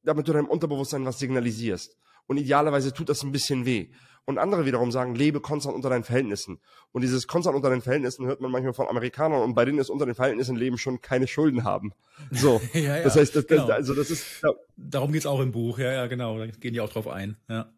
[0.04, 1.98] damit du deinem Unterbewusstsein was signalisierst.
[2.28, 3.92] Und idealerweise tut das ein bisschen weh.
[4.26, 6.60] Und andere wiederum sagen, lebe konstant unter deinen Verhältnissen.
[6.92, 9.90] Und dieses konstant unter den Verhältnissen hört man manchmal von Amerikanern und bei denen ist
[9.90, 11.94] unter den Verhältnissen leben schon keine Schulden haben.
[12.30, 12.62] So.
[12.74, 13.68] ja, ja, das heißt, das, genau.
[13.68, 14.44] also das ist.
[14.44, 14.52] Ja.
[14.78, 16.38] Darum geht's auch im Buch, ja, ja, genau.
[16.38, 17.38] Da gehen die auch drauf ein.
[17.50, 17.74] Ja.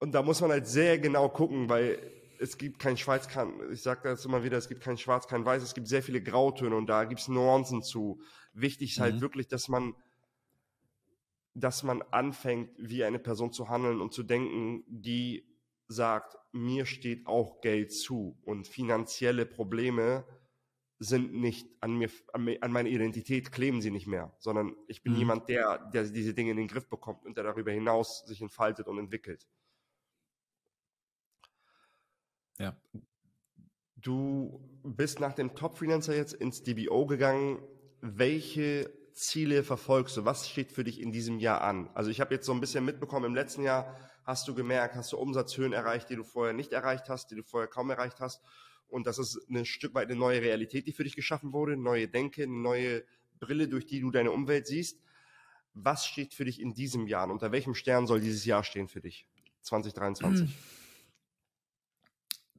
[0.00, 1.98] Und da muss man halt sehr genau gucken, weil
[2.38, 5.44] es gibt kein Schwarz, kein, ich sage das immer wieder, es gibt kein Schwarz, kein
[5.44, 8.20] Weiß, es gibt sehr viele Grautöne und da gibt's Nuancen zu.
[8.54, 9.20] Wichtig ist halt mhm.
[9.20, 9.94] wirklich, dass man
[11.54, 15.46] dass man anfängt, wie eine Person zu handeln und zu denken, die
[15.88, 20.24] sagt, mir steht auch Geld zu und finanzielle Probleme
[21.02, 25.18] sind nicht an mir, an meine Identität kleben sie nicht mehr, sondern ich bin mhm.
[25.18, 28.86] jemand, der, der diese Dinge in den Griff bekommt und der darüber hinaus sich entfaltet
[28.86, 29.48] und entwickelt.
[32.58, 32.76] Ja.
[33.96, 37.62] Du bist nach dem Top Freelancer jetzt ins DBO gegangen.
[38.02, 40.24] Welche Ziele verfolgst du?
[40.24, 41.90] Was steht für dich in diesem Jahr an?
[41.94, 45.12] Also ich habe jetzt so ein bisschen mitbekommen, im letzten Jahr hast du gemerkt, hast
[45.12, 48.42] du Umsatzhöhen erreicht, die du vorher nicht erreicht hast, die du vorher kaum erreicht hast.
[48.88, 52.08] Und das ist ein Stück weit eine neue Realität, die für dich geschaffen wurde, neue
[52.08, 53.04] Denke, eine neue
[53.38, 55.00] Brille, durch die du deine Umwelt siehst.
[55.74, 57.24] Was steht für dich in diesem Jahr?
[57.24, 59.26] Und unter welchem Stern soll dieses Jahr stehen für dich?
[59.62, 60.50] 2023.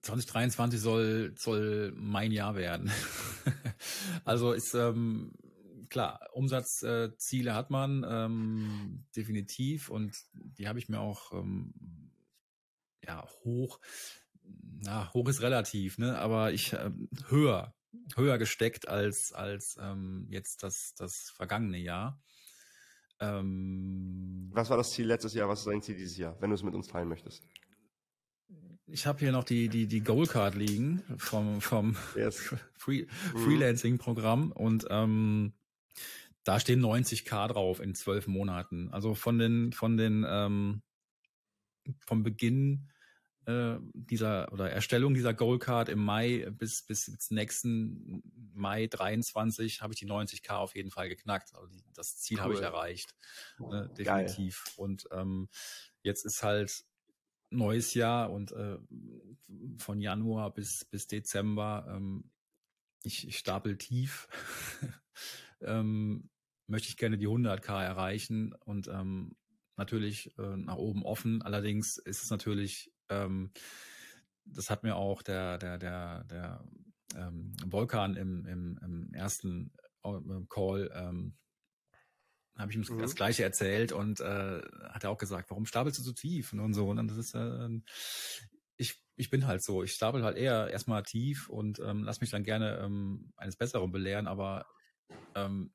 [0.01, 2.91] 2023 soll, soll mein Jahr werden.
[4.25, 5.31] also ist, ähm,
[5.91, 11.73] klar, Umsatzziele hat man ähm, definitiv und die habe ich mir auch ähm,
[13.06, 13.80] ja hoch.
[14.43, 16.17] Na, hoch ist relativ, ne?
[16.17, 16.91] Aber ich äh,
[17.27, 17.75] höher,
[18.15, 22.19] höher gesteckt als als ähm, jetzt das das vergangene Jahr.
[23.19, 25.47] Ähm, was war das Ziel letztes Jahr?
[25.47, 27.43] Was ist dein Ziel dieses Jahr, wenn du es mit uns teilen möchtest?
[28.88, 32.56] Ich habe hier noch die die die Goal Card liegen vom vom yes.
[32.73, 33.38] Free, mhm.
[33.38, 35.54] Freelancing Programm und ähm,
[36.43, 38.89] da stehen 90k drauf in zwölf Monaten.
[38.89, 40.82] Also von den, von den, ähm,
[41.99, 42.91] vom Beginn
[43.45, 48.21] äh, dieser oder Erstellung dieser Goal Card im Mai bis bis nächsten
[48.54, 51.56] Mai 23 habe ich die 90k auf jeden Fall geknackt.
[51.56, 52.43] Also die, das Ziel cool.
[52.43, 53.15] habe ich erreicht,
[53.60, 54.65] ne, definitiv.
[54.65, 54.75] Geil.
[54.77, 55.49] Und ähm,
[56.04, 56.86] jetzt ist halt
[57.49, 58.77] neues Jahr und äh,
[59.77, 62.30] von Januar bis bis Dezember ähm,
[63.04, 64.27] ich, ich stapel tief.
[65.65, 66.30] ähm,
[66.67, 69.36] möchte ich gerne die 100k erreichen und ähm,
[69.78, 71.41] natürlich äh, nach oben offen.
[71.41, 73.52] Allerdings ist es natürlich, ähm,
[74.45, 76.63] das hat mir auch der der der der
[77.15, 80.12] ähm, Volkan im, im, im ersten äh,
[80.50, 81.38] Call ähm,
[82.58, 83.02] habe ich ihm mhm.
[83.02, 86.74] das Gleiche erzählt und äh, hat er auch gesagt, warum stapelst du so tief und
[86.74, 86.89] so.
[86.89, 87.69] Und das ist äh,
[88.78, 92.32] ich, ich bin halt so, ich stapel halt eher erstmal tief und ähm, lass mich
[92.32, 94.65] dann gerne ähm, eines Besseren belehren, aber
[95.36, 95.71] ähm,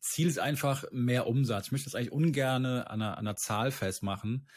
[0.00, 1.66] Ziel ist einfach mehr Umsatz.
[1.66, 4.48] Ich möchte das eigentlich ungerne an einer, an einer Zahl festmachen.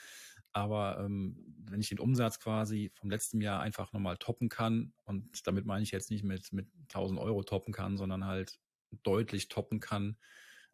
[0.52, 5.46] Aber ähm, wenn ich den Umsatz quasi vom letzten Jahr einfach nochmal toppen kann, und
[5.48, 8.58] damit meine ich jetzt nicht mit, mit 1000 Euro toppen kann, sondern halt
[9.04, 10.18] deutlich toppen kann,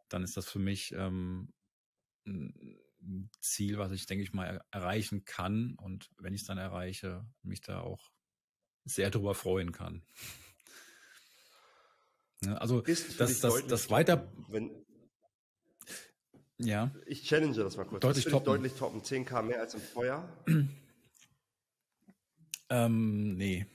[0.10, 1.54] dann ist das für mich ähm,
[2.26, 5.76] ein Ziel, was ich, denke ich mal, erreichen kann.
[5.76, 8.12] Und wenn ich es dann erreiche, mich da auch
[8.84, 10.04] sehr drüber freuen kann.
[12.48, 14.32] Also das, das, das weiter.
[14.48, 14.72] Wenn,
[16.58, 16.92] ja.
[17.06, 18.02] Ich challenge das mal kurz.
[18.02, 18.46] Deutlich toppen.
[18.46, 19.02] Deutlich toppen.
[19.02, 20.28] 10k mehr als im Vorjahr?
[22.70, 23.66] ähm, nee.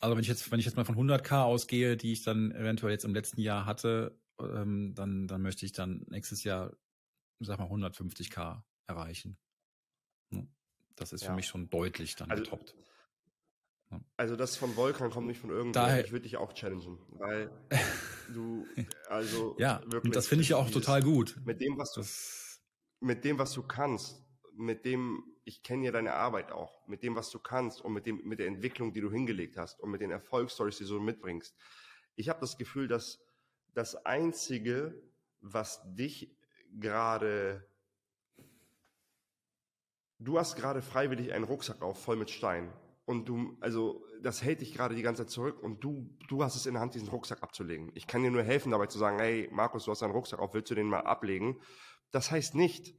[0.00, 2.92] Also wenn ich jetzt, wenn ich jetzt mal von 100k ausgehe, die ich dann eventuell
[2.92, 6.74] jetzt im letzten Jahr hatte, ähm, dann, dann möchte ich dann nächstes Jahr,
[7.40, 9.36] sag mal, 150k erreichen.
[10.96, 11.30] Das ist ja.
[11.30, 12.74] für mich schon deutlich dann also, getoppt.
[14.16, 15.80] Also das von Volkan kommt nicht von irgendwo.
[16.04, 17.50] Ich würde dich auch challengen, weil
[18.34, 18.66] du,
[19.08, 21.36] also ja, wirklich, und das finde ich ja auch total gut.
[21.44, 22.62] Mit dem, was du, das,
[23.00, 24.22] mit dem, was du kannst,
[24.54, 28.06] mit dem, ich kenne ja deine Arbeit auch, mit dem, was du kannst und mit
[28.06, 31.56] dem, mit der Entwicklung, die du hingelegt hast und mit den Erfolgsstories, die du mitbringst.
[32.14, 33.20] Ich habe das Gefühl, dass
[33.74, 35.02] das einzige,
[35.40, 36.36] was dich
[36.78, 37.66] gerade
[40.20, 42.72] du hast gerade freiwillig einen Rucksack auf, voll mit Stein.
[43.10, 46.54] Und du, also, das hält dich gerade die ganze Zeit zurück und du, du hast
[46.54, 47.90] es in der Hand, diesen Rucksack abzulegen.
[47.96, 50.54] Ich kann dir nur helfen, dabei zu sagen, hey, Markus, du hast einen Rucksack auf,
[50.54, 51.60] willst du den mal ablegen?
[52.12, 52.94] Das heißt nicht,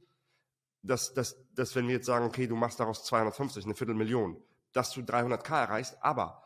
[0.82, 4.36] dass, dass, dass wenn wir jetzt sagen, okay, du machst daraus 250, eine Viertelmillion,
[4.74, 6.42] dass du 300k erreichst, aber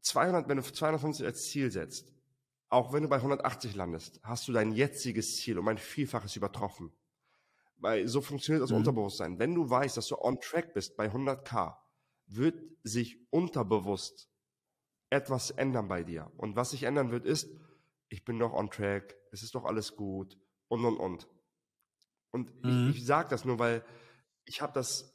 [0.00, 2.12] 200, wenn du 250 als Ziel setzt,
[2.68, 6.90] auch wenn du bei 180 landest, hast du dein jetziges Ziel um ein Vielfaches übertroffen.
[7.76, 8.78] Weil so funktioniert das mhm.
[8.78, 9.38] Unterbewusstsein.
[9.38, 11.76] Wenn du weißt, dass du on track bist bei 100k,
[12.28, 14.30] wird sich unterbewusst
[15.10, 16.30] etwas ändern bei dir.
[16.36, 17.48] Und was sich ändern wird, ist,
[18.08, 21.28] ich bin doch on track, es ist doch alles gut und und und.
[22.30, 22.90] Und mhm.
[22.90, 23.84] ich, ich sage das nur, weil
[24.44, 25.14] ich habe das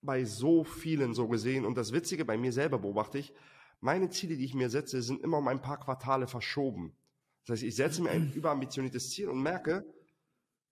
[0.00, 1.64] bei so vielen so gesehen.
[1.64, 3.32] Und das Witzige bei mir selber beobachte ich,
[3.80, 6.96] meine Ziele, die ich mir setze, sind immer um ein paar Quartale verschoben.
[7.44, 9.84] Das heißt, ich setze mir ein überambitioniertes Ziel und merke,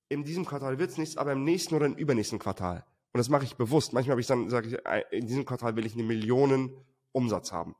[0.08, 2.84] in diesem Quartal wird es nichts, aber im nächsten oder im übernächsten Quartal.
[3.12, 3.92] Und das mache ich bewusst.
[3.92, 6.72] Manchmal habe ich dann, sage ich, in diesem Quartal will ich eine Million
[7.12, 7.74] Umsatz haben.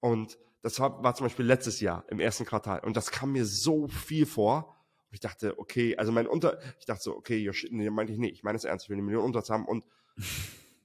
[0.00, 2.80] Und das war, war zum Beispiel letztes Jahr im ersten Quartal.
[2.80, 4.76] Und das kam mir so viel vor.
[5.08, 8.18] Und ich dachte, okay, also mein Unter, ich dachte so, okay, shit, nee, meinte ich,
[8.18, 9.64] nee, ich meine es ernst, ich will eine Million Umsatz haben.
[9.64, 9.84] Und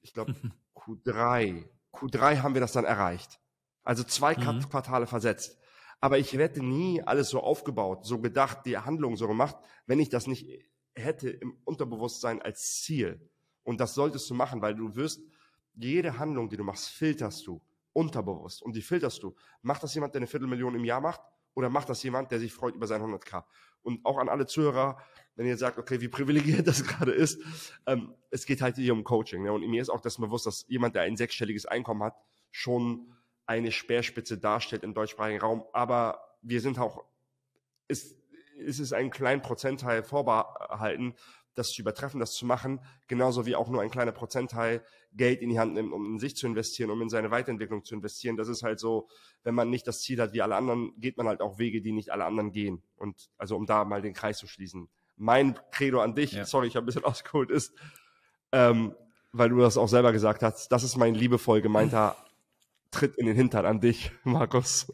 [0.01, 0.33] ich glaube,
[0.75, 3.39] Q3, Q3 haben wir das dann erreicht.
[3.83, 4.67] Also zwei mhm.
[4.69, 5.59] Quartale versetzt.
[5.99, 10.09] Aber ich hätte nie alles so aufgebaut, so gedacht, die Handlung so gemacht, wenn ich
[10.09, 10.63] das nicht
[10.93, 13.29] hätte im Unterbewusstsein als Ziel.
[13.65, 15.21] Und das solltest du machen, weil du wirst
[15.73, 17.61] jede Handlung, die du machst, filterst du
[17.91, 18.61] unterbewusst.
[18.61, 19.35] Und die filterst du.
[19.61, 21.21] Macht das jemand, der eine Viertelmillion im Jahr macht?
[21.55, 23.43] Oder macht das jemand, der sich freut über sein 100k?
[23.81, 24.97] Und auch an alle Zuhörer,
[25.35, 27.41] wenn ihr sagt, okay, wie privilegiert das gerade ist,
[27.85, 29.43] ähm, es geht halt hier um Coaching.
[29.43, 29.51] Ne?
[29.51, 32.15] Und mir ist auch das bewusst, dass jemand, der ein sechsstelliges Einkommen hat,
[32.51, 33.13] schon
[33.45, 35.63] eine Speerspitze darstellt im deutschsprachigen Raum.
[35.73, 37.05] Aber wir sind auch,
[37.87, 38.15] ist,
[38.57, 41.15] ist es ein kleinen Prozentteil vorbehalten,
[41.55, 44.83] das zu übertreffen, das zu machen, genauso wie auch nur ein kleiner Prozentteil
[45.13, 47.95] Geld in die Hand nimmt, um in sich zu investieren, um in seine Weiterentwicklung zu
[47.95, 48.37] investieren.
[48.37, 49.07] Das ist halt so,
[49.43, 51.93] wenn man nicht das Ziel hat wie alle anderen, geht man halt auch Wege, die
[51.93, 52.83] nicht alle anderen gehen.
[52.97, 54.89] Und also um da mal den Kreis zu schließen.
[55.15, 56.45] Mein Credo an dich, ja.
[56.45, 57.73] sorry, ich habe ein bisschen ausgeholt, ist,
[58.51, 58.93] ähm,
[59.31, 62.15] weil du das auch selber gesagt hast, das ist mein liebevoll gemeinter
[62.91, 64.87] Tritt in den Hintern an dich, Markus.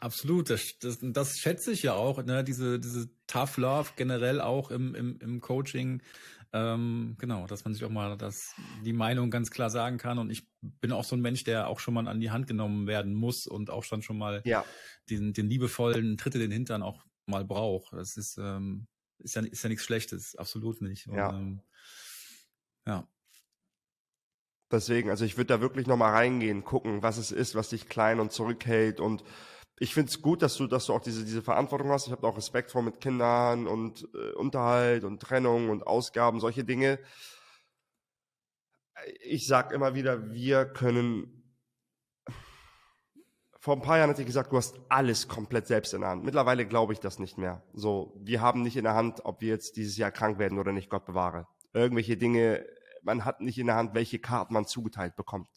[0.00, 2.42] Absolut, das, das, das schätze ich ja auch, ne?
[2.42, 6.02] diese, diese Tough Love generell auch im, im, im Coaching.
[6.54, 10.18] Ähm, genau, dass man sich auch mal das, die Meinung ganz klar sagen kann.
[10.18, 12.86] Und ich bin auch so ein Mensch, der auch schon mal an die Hand genommen
[12.86, 14.64] werden muss und auch dann schon mal ja.
[15.10, 17.92] den, den liebevollen Tritt in den Hintern auch mal braucht.
[17.92, 18.86] Das ist, ähm,
[19.18, 21.06] ist, ja, ist ja nichts Schlechtes, absolut nicht.
[21.08, 21.36] Und, ja.
[21.36, 21.60] Ähm,
[22.86, 23.06] ja.
[24.70, 28.20] Deswegen, also ich würde da wirklich nochmal reingehen, gucken, was es ist, was dich klein
[28.20, 29.00] und zurückhält.
[29.00, 29.22] Und
[29.80, 32.06] ich finde es gut, dass du, dass du auch diese, diese Verantwortung hast.
[32.06, 36.64] Ich habe auch Respekt vor mit Kindern und äh, Unterhalt und Trennung und Ausgaben, solche
[36.64, 36.98] Dinge.
[39.20, 41.34] Ich sag immer wieder, wir können.
[43.60, 46.24] Vor ein paar Jahren hatte ich gesagt, du hast alles komplett selbst in der Hand.
[46.24, 47.62] Mittlerweile glaube ich das nicht mehr.
[47.74, 50.72] So, wir haben nicht in der Hand, ob wir jetzt dieses Jahr krank werden oder
[50.72, 51.46] nicht, Gott bewahre.
[51.72, 52.64] Irgendwelche Dinge
[53.02, 55.48] man hat nicht in der Hand, welche Karten man zugeteilt bekommt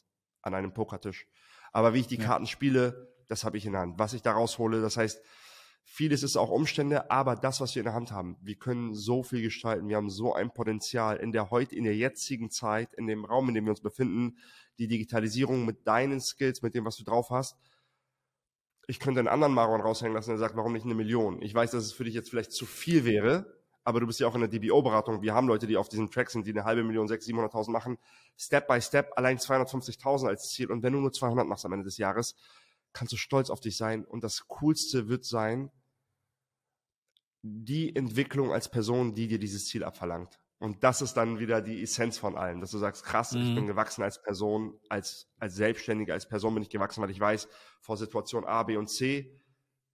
[0.41, 1.27] an einem Pokertisch.
[1.71, 2.25] Aber wie ich die ja.
[2.25, 3.97] Karten spiele, das habe ich in der Hand.
[3.97, 5.21] Was ich daraus hole, das heißt,
[5.83, 9.23] vieles ist auch Umstände, aber das, was wir in der Hand haben, wir können so
[9.23, 13.07] viel gestalten, wir haben so ein Potenzial in der heute, in der jetzigen Zeit, in
[13.07, 14.37] dem Raum, in dem wir uns befinden,
[14.79, 17.55] die Digitalisierung mit deinen Skills, mit dem, was du drauf hast.
[18.87, 21.41] Ich könnte einen anderen Maron raushängen lassen, der sagt, warum nicht eine Million?
[21.41, 23.45] Ich weiß, dass es für dich jetzt vielleicht zu viel wäre,
[23.83, 25.21] aber du bist ja auch in der DBO-Beratung.
[25.21, 27.97] Wir haben Leute, die auf diesem Track sind, die eine halbe Million, 600.000, 700.000 machen.
[28.37, 30.71] Step by Step allein 250.000 als Ziel.
[30.71, 32.35] Und wenn du nur 200 machst am Ende des Jahres,
[32.93, 34.05] kannst du stolz auf dich sein.
[34.05, 35.71] Und das Coolste wird sein,
[37.43, 40.39] die Entwicklung als Person, die dir dieses Ziel abverlangt.
[40.59, 43.41] Und das ist dann wieder die Essenz von allem, dass du sagst, krass, mhm.
[43.41, 47.19] ich bin gewachsen als Person, als, als Selbstständiger, als Person bin ich gewachsen, weil ich
[47.19, 47.47] weiß,
[47.79, 49.41] vor Situation A, B und C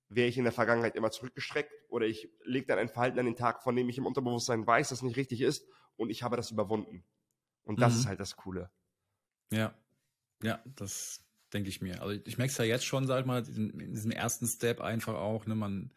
[0.09, 3.37] wäre ich in der Vergangenheit immer zurückgestreckt oder ich lege dann ein Verhalten an den
[3.37, 6.35] Tag, von dem ich im Unterbewusstsein weiß, dass es nicht richtig ist und ich habe
[6.35, 7.05] das überwunden.
[7.63, 7.99] Und das mhm.
[7.99, 8.69] ist halt das Coole.
[9.53, 9.73] Ja,
[10.43, 11.25] ja, das
[11.57, 12.01] denke ich mir.
[12.03, 15.47] Also ich merke es ja jetzt schon, sag mal, in diesem ersten Step einfach auch,
[15.47, 15.91] ne, man,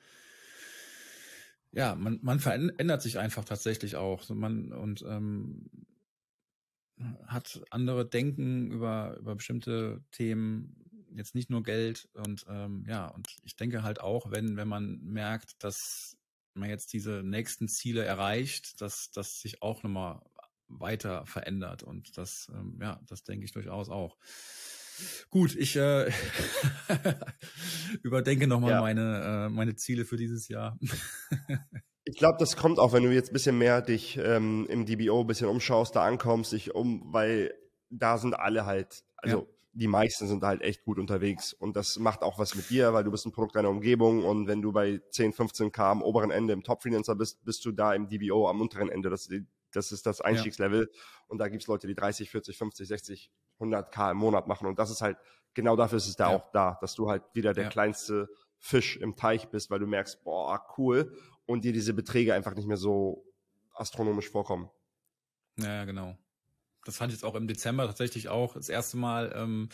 [1.73, 4.27] ja, man, man verändert sich einfach tatsächlich auch.
[4.31, 5.69] Man, und ähm,
[7.27, 10.77] hat andere Denken über, über bestimmte Themen,
[11.15, 15.01] jetzt nicht nur Geld und ähm, ja, und ich denke halt auch, wenn, wenn man
[15.03, 16.17] merkt, dass
[16.55, 20.21] man jetzt diese nächsten Ziele erreicht, dass das sich auch nochmal
[20.69, 24.17] weiter verändert und das, ähm, ja, das denke ich durchaus auch.
[25.31, 26.11] Gut, ich äh,
[28.03, 28.81] überdenke nochmal ja.
[28.81, 30.79] meine, äh, meine Ziele für dieses Jahr.
[32.05, 35.21] ich glaube, das kommt auch, wenn du jetzt ein bisschen mehr dich ähm, im DBO
[35.21, 37.55] ein bisschen umschaust, da ankommst, dich um, weil
[37.91, 39.47] da sind alle halt, also ja.
[39.73, 43.05] die meisten sind halt echt gut unterwegs und das macht auch was mit dir, weil
[43.05, 46.31] du bist ein Produkt deiner Umgebung und wenn du bei 10, 15 K am oberen
[46.31, 49.11] Ende im Top-Freelancer bist, bist du da im DBO am unteren Ende.
[49.11, 49.29] Das,
[49.73, 51.01] das ist das Einstiegslevel ja.
[51.29, 54.67] und da gibt's Leute, die 30, 40, 50, 60 100k im Monat machen.
[54.67, 55.19] Und das ist halt,
[55.55, 56.37] genau dafür ist es da ja.
[56.37, 57.71] auch da, dass du halt wieder der ja.
[57.71, 61.17] kleinste Fisch im Teich bist, weil du merkst, boah, cool.
[61.47, 63.25] Und dir diese Beträge einfach nicht mehr so
[63.75, 64.71] astronomisch vorkommen.
[65.57, 66.17] Ja, genau.
[66.85, 69.69] Das fand ich jetzt auch im Dezember tatsächlich auch das erste Mal, ähm,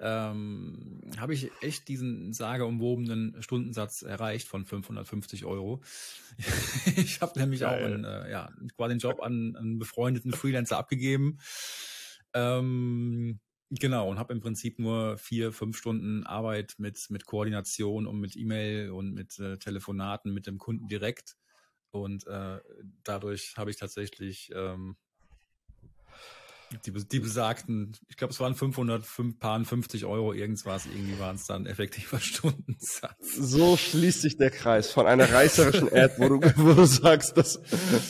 [0.00, 5.82] ähm, habe ich echt diesen sageumwobenen Stundensatz erreicht von 550 Euro.
[6.96, 7.80] ich habe nämlich Geil.
[7.82, 11.38] auch einen, äh, ja, quasi den Job an einen befreundeten Freelancer abgegeben
[12.34, 13.40] ähm,
[13.70, 18.36] genau, und habe im Prinzip nur vier, fünf Stunden Arbeit mit, mit Koordination und mit
[18.36, 21.36] E-Mail und mit äh, Telefonaten mit dem Kunden direkt.
[21.90, 22.60] Und äh,
[23.02, 24.96] dadurch habe ich tatsächlich ähm,
[26.84, 32.18] die, die besagten, ich glaube, es waren 550 Euro, irgendwas, irgendwie waren es dann effektiver
[32.20, 33.36] Stundensatz.
[33.36, 37.60] So schließt sich der Kreis von einer reißerischen Ad, wo du, wo du sagst, das,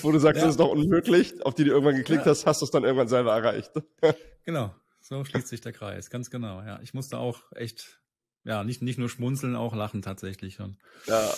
[0.02, 0.46] wo du sagst, ja.
[0.46, 2.30] das ist doch unmöglich, auf die du irgendwann geklickt ja.
[2.30, 3.72] hast, hast du es dann irgendwann selber erreicht.
[4.44, 6.80] genau, so schließt sich der Kreis, ganz genau, ja.
[6.82, 8.00] Ich musste auch echt,
[8.44, 10.76] ja, nicht, nicht nur schmunzeln, auch lachen tatsächlich schon.
[11.06, 11.32] Ja,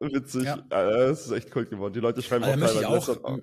[0.00, 0.44] witzig.
[0.44, 0.56] Ja.
[0.68, 1.94] Das ist echt cool geworden.
[1.94, 3.42] Die Leute schreiben also, auch teilweise.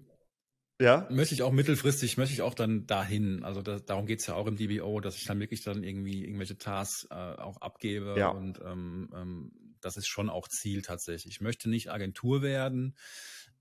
[0.79, 1.07] Ja.
[1.09, 3.43] Möchte ich auch mittelfristig, möchte ich auch dann dahin.
[3.43, 6.57] Also da, darum geht's ja auch im DBO, dass ich dann wirklich dann irgendwie irgendwelche
[6.57, 8.15] Tasks äh, auch abgebe.
[8.17, 8.29] Ja.
[8.29, 11.35] Und ähm, ähm, das ist schon auch Ziel tatsächlich.
[11.35, 12.95] Ich möchte nicht Agentur werden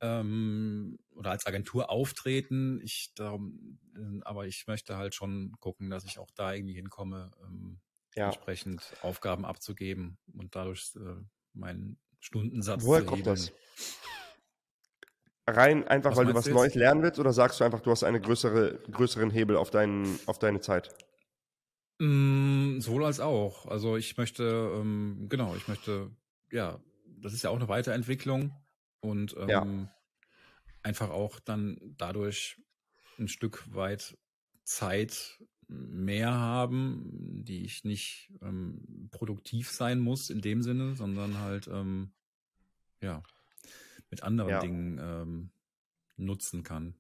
[0.00, 2.80] ähm, oder als Agentur auftreten.
[2.82, 7.30] Ich darum, äh, aber ich möchte halt schon gucken, dass ich auch da irgendwie hinkomme,
[7.44, 7.80] ähm,
[8.16, 8.26] ja.
[8.26, 13.52] entsprechend Aufgaben abzugeben und dadurch äh, meinen Stundensatz Woher zu kommt das?
[15.46, 17.90] Rein einfach, was weil du was du Neues lernen willst oder sagst du einfach, du
[17.90, 20.94] hast einen größere, größeren Hebel auf, deinen, auf deine Zeit?
[21.98, 23.66] Mm, sowohl als auch.
[23.66, 26.10] Also ich möchte, ähm, genau, ich möchte,
[26.50, 26.80] ja,
[27.20, 28.52] das ist ja auch eine Weiterentwicklung
[29.00, 29.94] und ähm, ja.
[30.82, 32.56] einfach auch dann dadurch
[33.18, 34.16] ein Stück weit
[34.64, 35.38] Zeit
[35.68, 42.12] mehr haben, die ich nicht ähm, produktiv sein muss in dem Sinne, sondern halt, ähm,
[43.00, 43.22] ja,
[44.14, 44.60] mit anderen ja.
[44.60, 45.50] Dingen ähm,
[46.16, 46.94] nutzen kann.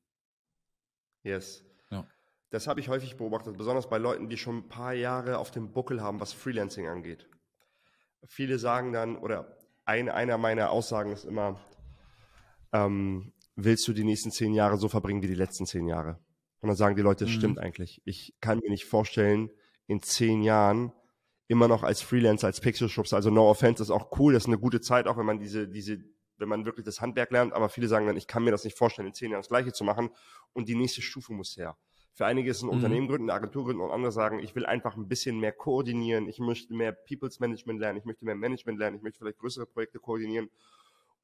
[1.22, 1.64] Yes.
[1.90, 2.08] Ja.
[2.50, 5.72] Das habe ich häufig beobachtet, besonders bei Leuten, die schon ein paar Jahre auf dem
[5.72, 7.28] Buckel haben, was Freelancing angeht.
[8.26, 11.60] Viele sagen dann, oder ein, einer meiner Aussagen ist immer,
[12.72, 16.18] ähm, willst du die nächsten zehn Jahre so verbringen wie die letzten zehn Jahre?
[16.60, 17.38] Und dann sagen die Leute, das mhm.
[17.38, 18.02] stimmt eigentlich.
[18.04, 19.50] Ich kann mir nicht vorstellen,
[19.86, 20.92] in zehn Jahren
[21.46, 24.58] immer noch als Freelancer, als Pixel-Schubser, also no offense, ist auch cool, das ist eine
[24.58, 26.02] gute Zeit, auch wenn man diese, diese
[26.44, 28.76] wenn man wirklich das Handwerk lernt, aber viele sagen dann, ich kann mir das nicht
[28.76, 30.10] vorstellen, in zehn Jahren das Gleiche zu machen
[30.52, 31.76] und die nächste Stufe muss her.
[32.12, 32.74] Für einige ist es ein mhm.
[32.74, 36.28] Unternehmen gründen, eine Agentur gründen und andere sagen, ich will einfach ein bisschen mehr koordinieren,
[36.28, 39.66] ich möchte mehr People's Management lernen, ich möchte mehr Management lernen, ich möchte vielleicht größere
[39.66, 40.50] Projekte koordinieren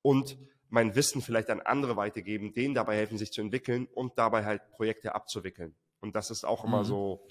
[0.02, 0.38] und
[0.70, 4.70] mein Wissen vielleicht an andere weitergeben, denen dabei helfen, sich zu entwickeln und dabei halt
[4.70, 5.74] Projekte abzuwickeln.
[6.00, 6.84] Und das ist auch immer mhm.
[6.84, 7.26] so,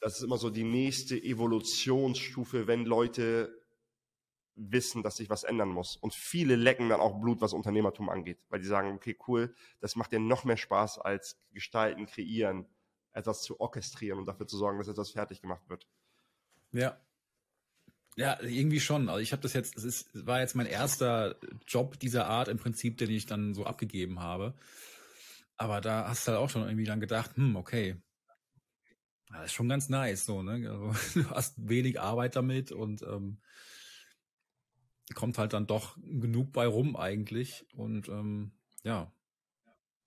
[0.00, 3.63] das ist immer so die nächste Evolutionsstufe, wenn Leute
[4.56, 5.96] wissen, dass sich was ändern muss.
[5.96, 9.96] Und viele lecken dann auch Blut, was Unternehmertum angeht, weil die sagen, okay, cool, das
[9.96, 12.66] macht dir noch mehr Spaß als gestalten, kreieren,
[13.12, 15.86] etwas zu orchestrieren und dafür zu sorgen, dass etwas fertig gemacht wird.
[16.72, 17.00] Ja.
[18.16, 19.08] Ja, irgendwie schon.
[19.08, 21.36] Also ich habe das jetzt, es war jetzt mein erster
[21.66, 24.54] Job dieser Art im Prinzip, den ich dann so abgegeben habe.
[25.56, 27.96] Aber da hast du halt auch schon irgendwie dann gedacht, hm, okay,
[29.30, 30.70] das ist schon ganz nice, so, ne?
[30.70, 33.38] Also, du hast wenig Arbeit damit und ähm,
[35.12, 37.66] kommt halt dann doch genug bei rum eigentlich.
[37.74, 38.52] Und ähm,
[38.82, 39.12] ja,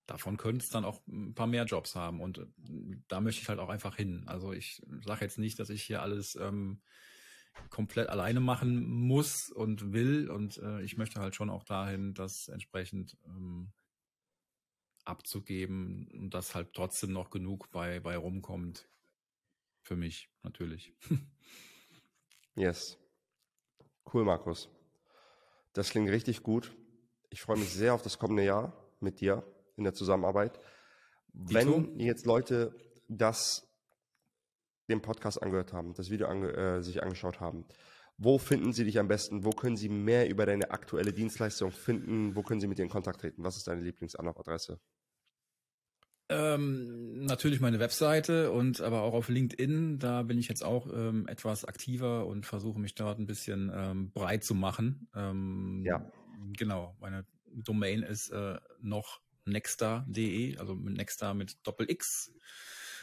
[0.07, 2.21] davon könnte es dann auch ein paar mehr Jobs haben.
[2.21, 2.45] Und äh,
[3.07, 4.23] da möchte ich halt auch einfach hin.
[4.25, 6.81] Also ich sage jetzt nicht, dass ich hier alles ähm,
[7.69, 10.29] komplett alleine machen muss und will.
[10.29, 13.71] Und äh, ich möchte halt schon auch dahin, das entsprechend ähm,
[15.05, 18.89] abzugeben und dass halt trotzdem noch genug bei, bei rumkommt.
[19.81, 20.93] Für mich natürlich.
[22.55, 22.99] yes.
[24.11, 24.69] Cool, Markus.
[25.77, 26.75] Das klingt richtig gut.
[27.29, 29.43] Ich freue mich sehr auf das kommende Jahr mit dir
[29.75, 30.59] in der Zusammenarbeit.
[31.33, 32.75] Wenn jetzt Leute
[33.07, 33.67] das
[34.89, 37.63] den Podcast angehört haben, das Video ange äh, sich angeschaut haben,
[38.17, 39.45] wo finden sie dich am besten?
[39.45, 42.35] Wo können sie mehr über deine aktuelle Dienstleistung finden?
[42.35, 43.43] Wo können sie mit dir in Kontakt treten?
[43.43, 44.79] Was ist deine Lieblingsanlaufadresse?
[46.29, 49.99] Ähm, natürlich meine Webseite und aber auch auf LinkedIn.
[49.99, 54.11] Da bin ich jetzt auch ähm, etwas aktiver und versuche mich dort ein bisschen ähm,
[54.11, 55.09] breit zu machen.
[55.15, 56.11] Ähm, ja.
[56.57, 56.95] Genau.
[56.99, 62.33] Meine Domain ist äh, noch nexta.de, also mit Nexta mit Doppel X.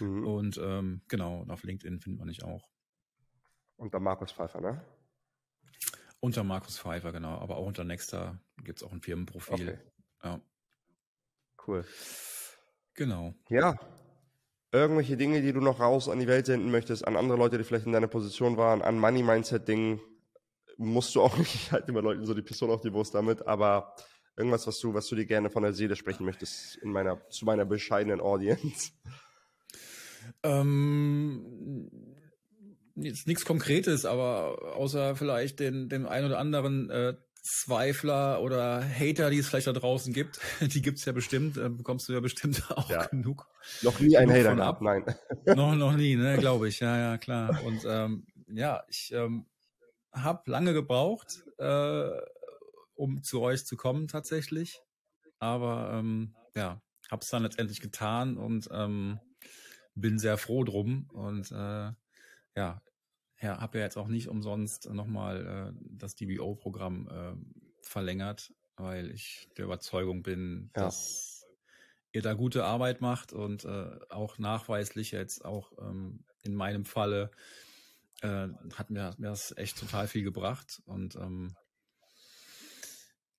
[0.01, 0.27] Mhm.
[0.27, 2.69] Und ähm, genau, auf LinkedIn findet man mich auch.
[3.77, 4.85] Unter Markus Pfeiffer, ne?
[6.21, 7.39] Unter Markus Pfeiffer, genau.
[7.39, 9.55] Aber auch unter Nexta gibt es auch ein Firmenprofil.
[9.55, 9.79] Okay.
[10.23, 10.41] Ja.
[11.67, 11.85] Cool.
[12.95, 13.35] Genau.
[13.49, 13.77] Ja.
[14.73, 17.65] Irgendwelche Dinge, die du noch raus an die Welt senden möchtest, an andere Leute, die
[17.65, 20.01] vielleicht in deiner Position waren, an Money-Mindset-Dingen,
[20.77, 23.47] musst du auch nicht, ich halte immer Leuten so die Pistole auf die Brust damit,
[23.47, 23.95] aber
[24.37, 27.45] irgendwas, was du, was du dir gerne von der Seele sprechen möchtest in meiner, zu
[27.45, 28.91] meiner bescheidenen Audience.
[30.43, 31.91] Ähm,
[32.97, 37.15] jetzt nichts Konkretes, aber außer vielleicht den, den ein oder anderen äh,
[37.45, 42.09] Zweifler oder Hater, die es vielleicht da draußen gibt, die gibt's ja bestimmt, äh, bekommst
[42.09, 43.05] du ja bestimmt auch ja.
[43.07, 43.47] genug.
[43.83, 45.05] Noch nie ein Hater gehabt, nein.
[45.47, 47.63] noch, noch nie, ne, glaube ich, ja, ja, klar.
[47.65, 49.45] Und ähm, ja, ich ähm,
[50.11, 52.09] habe lange gebraucht, äh,
[52.95, 54.81] um zu euch zu kommen tatsächlich.
[55.39, 56.81] Aber ähm, ja,
[57.11, 59.21] habe es dann letztendlich getan und ähm,
[59.95, 61.11] bin sehr froh drum.
[61.13, 61.93] Und äh,
[62.57, 62.81] ja,
[63.41, 69.49] ja, habe ja jetzt auch nicht umsonst nochmal äh, das DBO-Programm äh, verlängert, weil ich
[69.57, 70.85] der Überzeugung bin, ja.
[70.85, 71.47] dass
[72.13, 77.31] ihr da gute Arbeit macht und äh, auch nachweislich jetzt auch ähm, in meinem Falle
[78.23, 81.57] äh, hat mir, hat mir das echt total viel gebracht und ähm,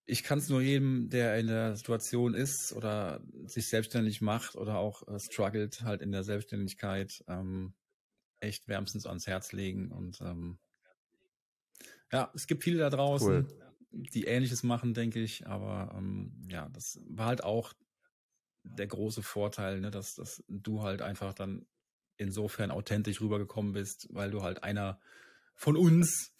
[0.07, 4.77] ich kann es nur jedem, der in der Situation ist oder sich selbstständig macht oder
[4.77, 7.73] auch äh, struggelt halt in der Selbstständigkeit, ähm,
[8.45, 9.91] echt wärmstens ans Herz legen.
[9.91, 10.59] Und ähm,
[12.11, 13.73] ja, es gibt viele da draußen, cool.
[13.91, 15.47] die Ähnliches machen, denke ich.
[15.47, 17.73] Aber ähm, ja, das war halt auch
[18.63, 21.65] der große Vorteil, ne, dass, dass du halt einfach dann
[22.17, 24.99] insofern authentisch rübergekommen bist, weil du halt einer
[25.55, 26.33] von uns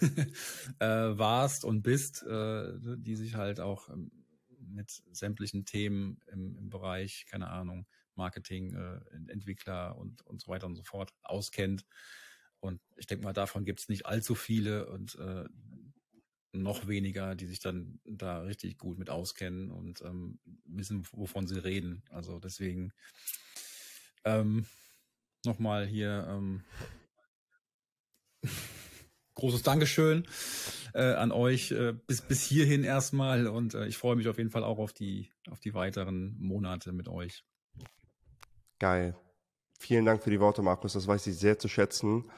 [0.78, 4.10] äh, warst und bist, äh, die sich halt auch ähm,
[4.58, 7.86] mit sämtlichen Themen im, im Bereich, keine Ahnung,
[8.18, 11.86] Marketing, äh, Entwickler und, und so weiter und so fort auskennt.
[12.60, 15.44] Und ich denke mal, davon gibt es nicht allzu viele und äh,
[16.52, 21.62] noch weniger, die sich dann da richtig gut mit auskennen und ähm, wissen, wovon sie
[21.62, 22.02] reden.
[22.10, 22.92] Also deswegen
[24.24, 24.66] ähm,
[25.44, 26.64] nochmal hier ähm,
[29.34, 30.26] großes Dankeschön
[30.94, 34.50] äh, an euch äh, bis, bis hierhin erstmal und äh, ich freue mich auf jeden
[34.50, 37.44] Fall auch auf die, auf die weiteren Monate mit euch.
[38.78, 39.16] Geil.
[39.78, 40.92] Vielen Dank für die Worte, Markus.
[40.94, 42.30] Das weiß ich sehr zu schätzen.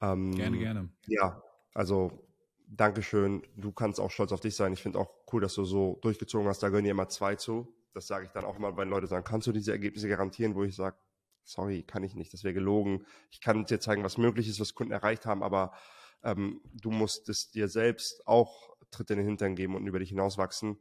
[0.00, 0.88] Ähm, gerne, gerne.
[1.06, 1.42] Ja,
[1.74, 2.26] also
[2.66, 3.42] Dankeschön.
[3.56, 4.72] Du kannst auch stolz auf dich sein.
[4.72, 6.62] Ich finde auch cool, dass du so durchgezogen hast.
[6.62, 7.72] Da gehören dir immer zwei zu.
[7.94, 10.64] Das sage ich dann auch immer, wenn Leute sagen, kannst du diese Ergebnisse garantieren, wo
[10.64, 10.96] ich sage,
[11.44, 13.06] sorry, kann ich nicht, das wäre gelogen.
[13.30, 15.72] Ich kann dir zeigen, was möglich ist, was Kunden erreicht haben, aber
[16.22, 20.10] ähm, du musst es dir selbst auch Tritt in den Hintern geben und über dich
[20.10, 20.78] hinauswachsen.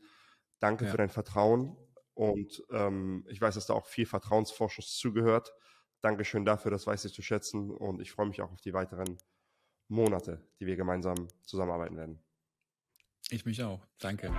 [0.59, 0.91] Danke ja.
[0.91, 1.77] für dein Vertrauen
[2.16, 5.53] und ähm, ich weiß, dass da auch viel Vertrauensvorschuss zugehört.
[6.01, 9.18] Dankeschön dafür, das weiß ich zu schätzen und ich freue mich auch auf die weiteren
[9.88, 12.24] Monate, die wir gemeinsam zusammenarbeiten werden.
[13.30, 13.86] Ich mich auch.
[13.99, 14.32] Danke.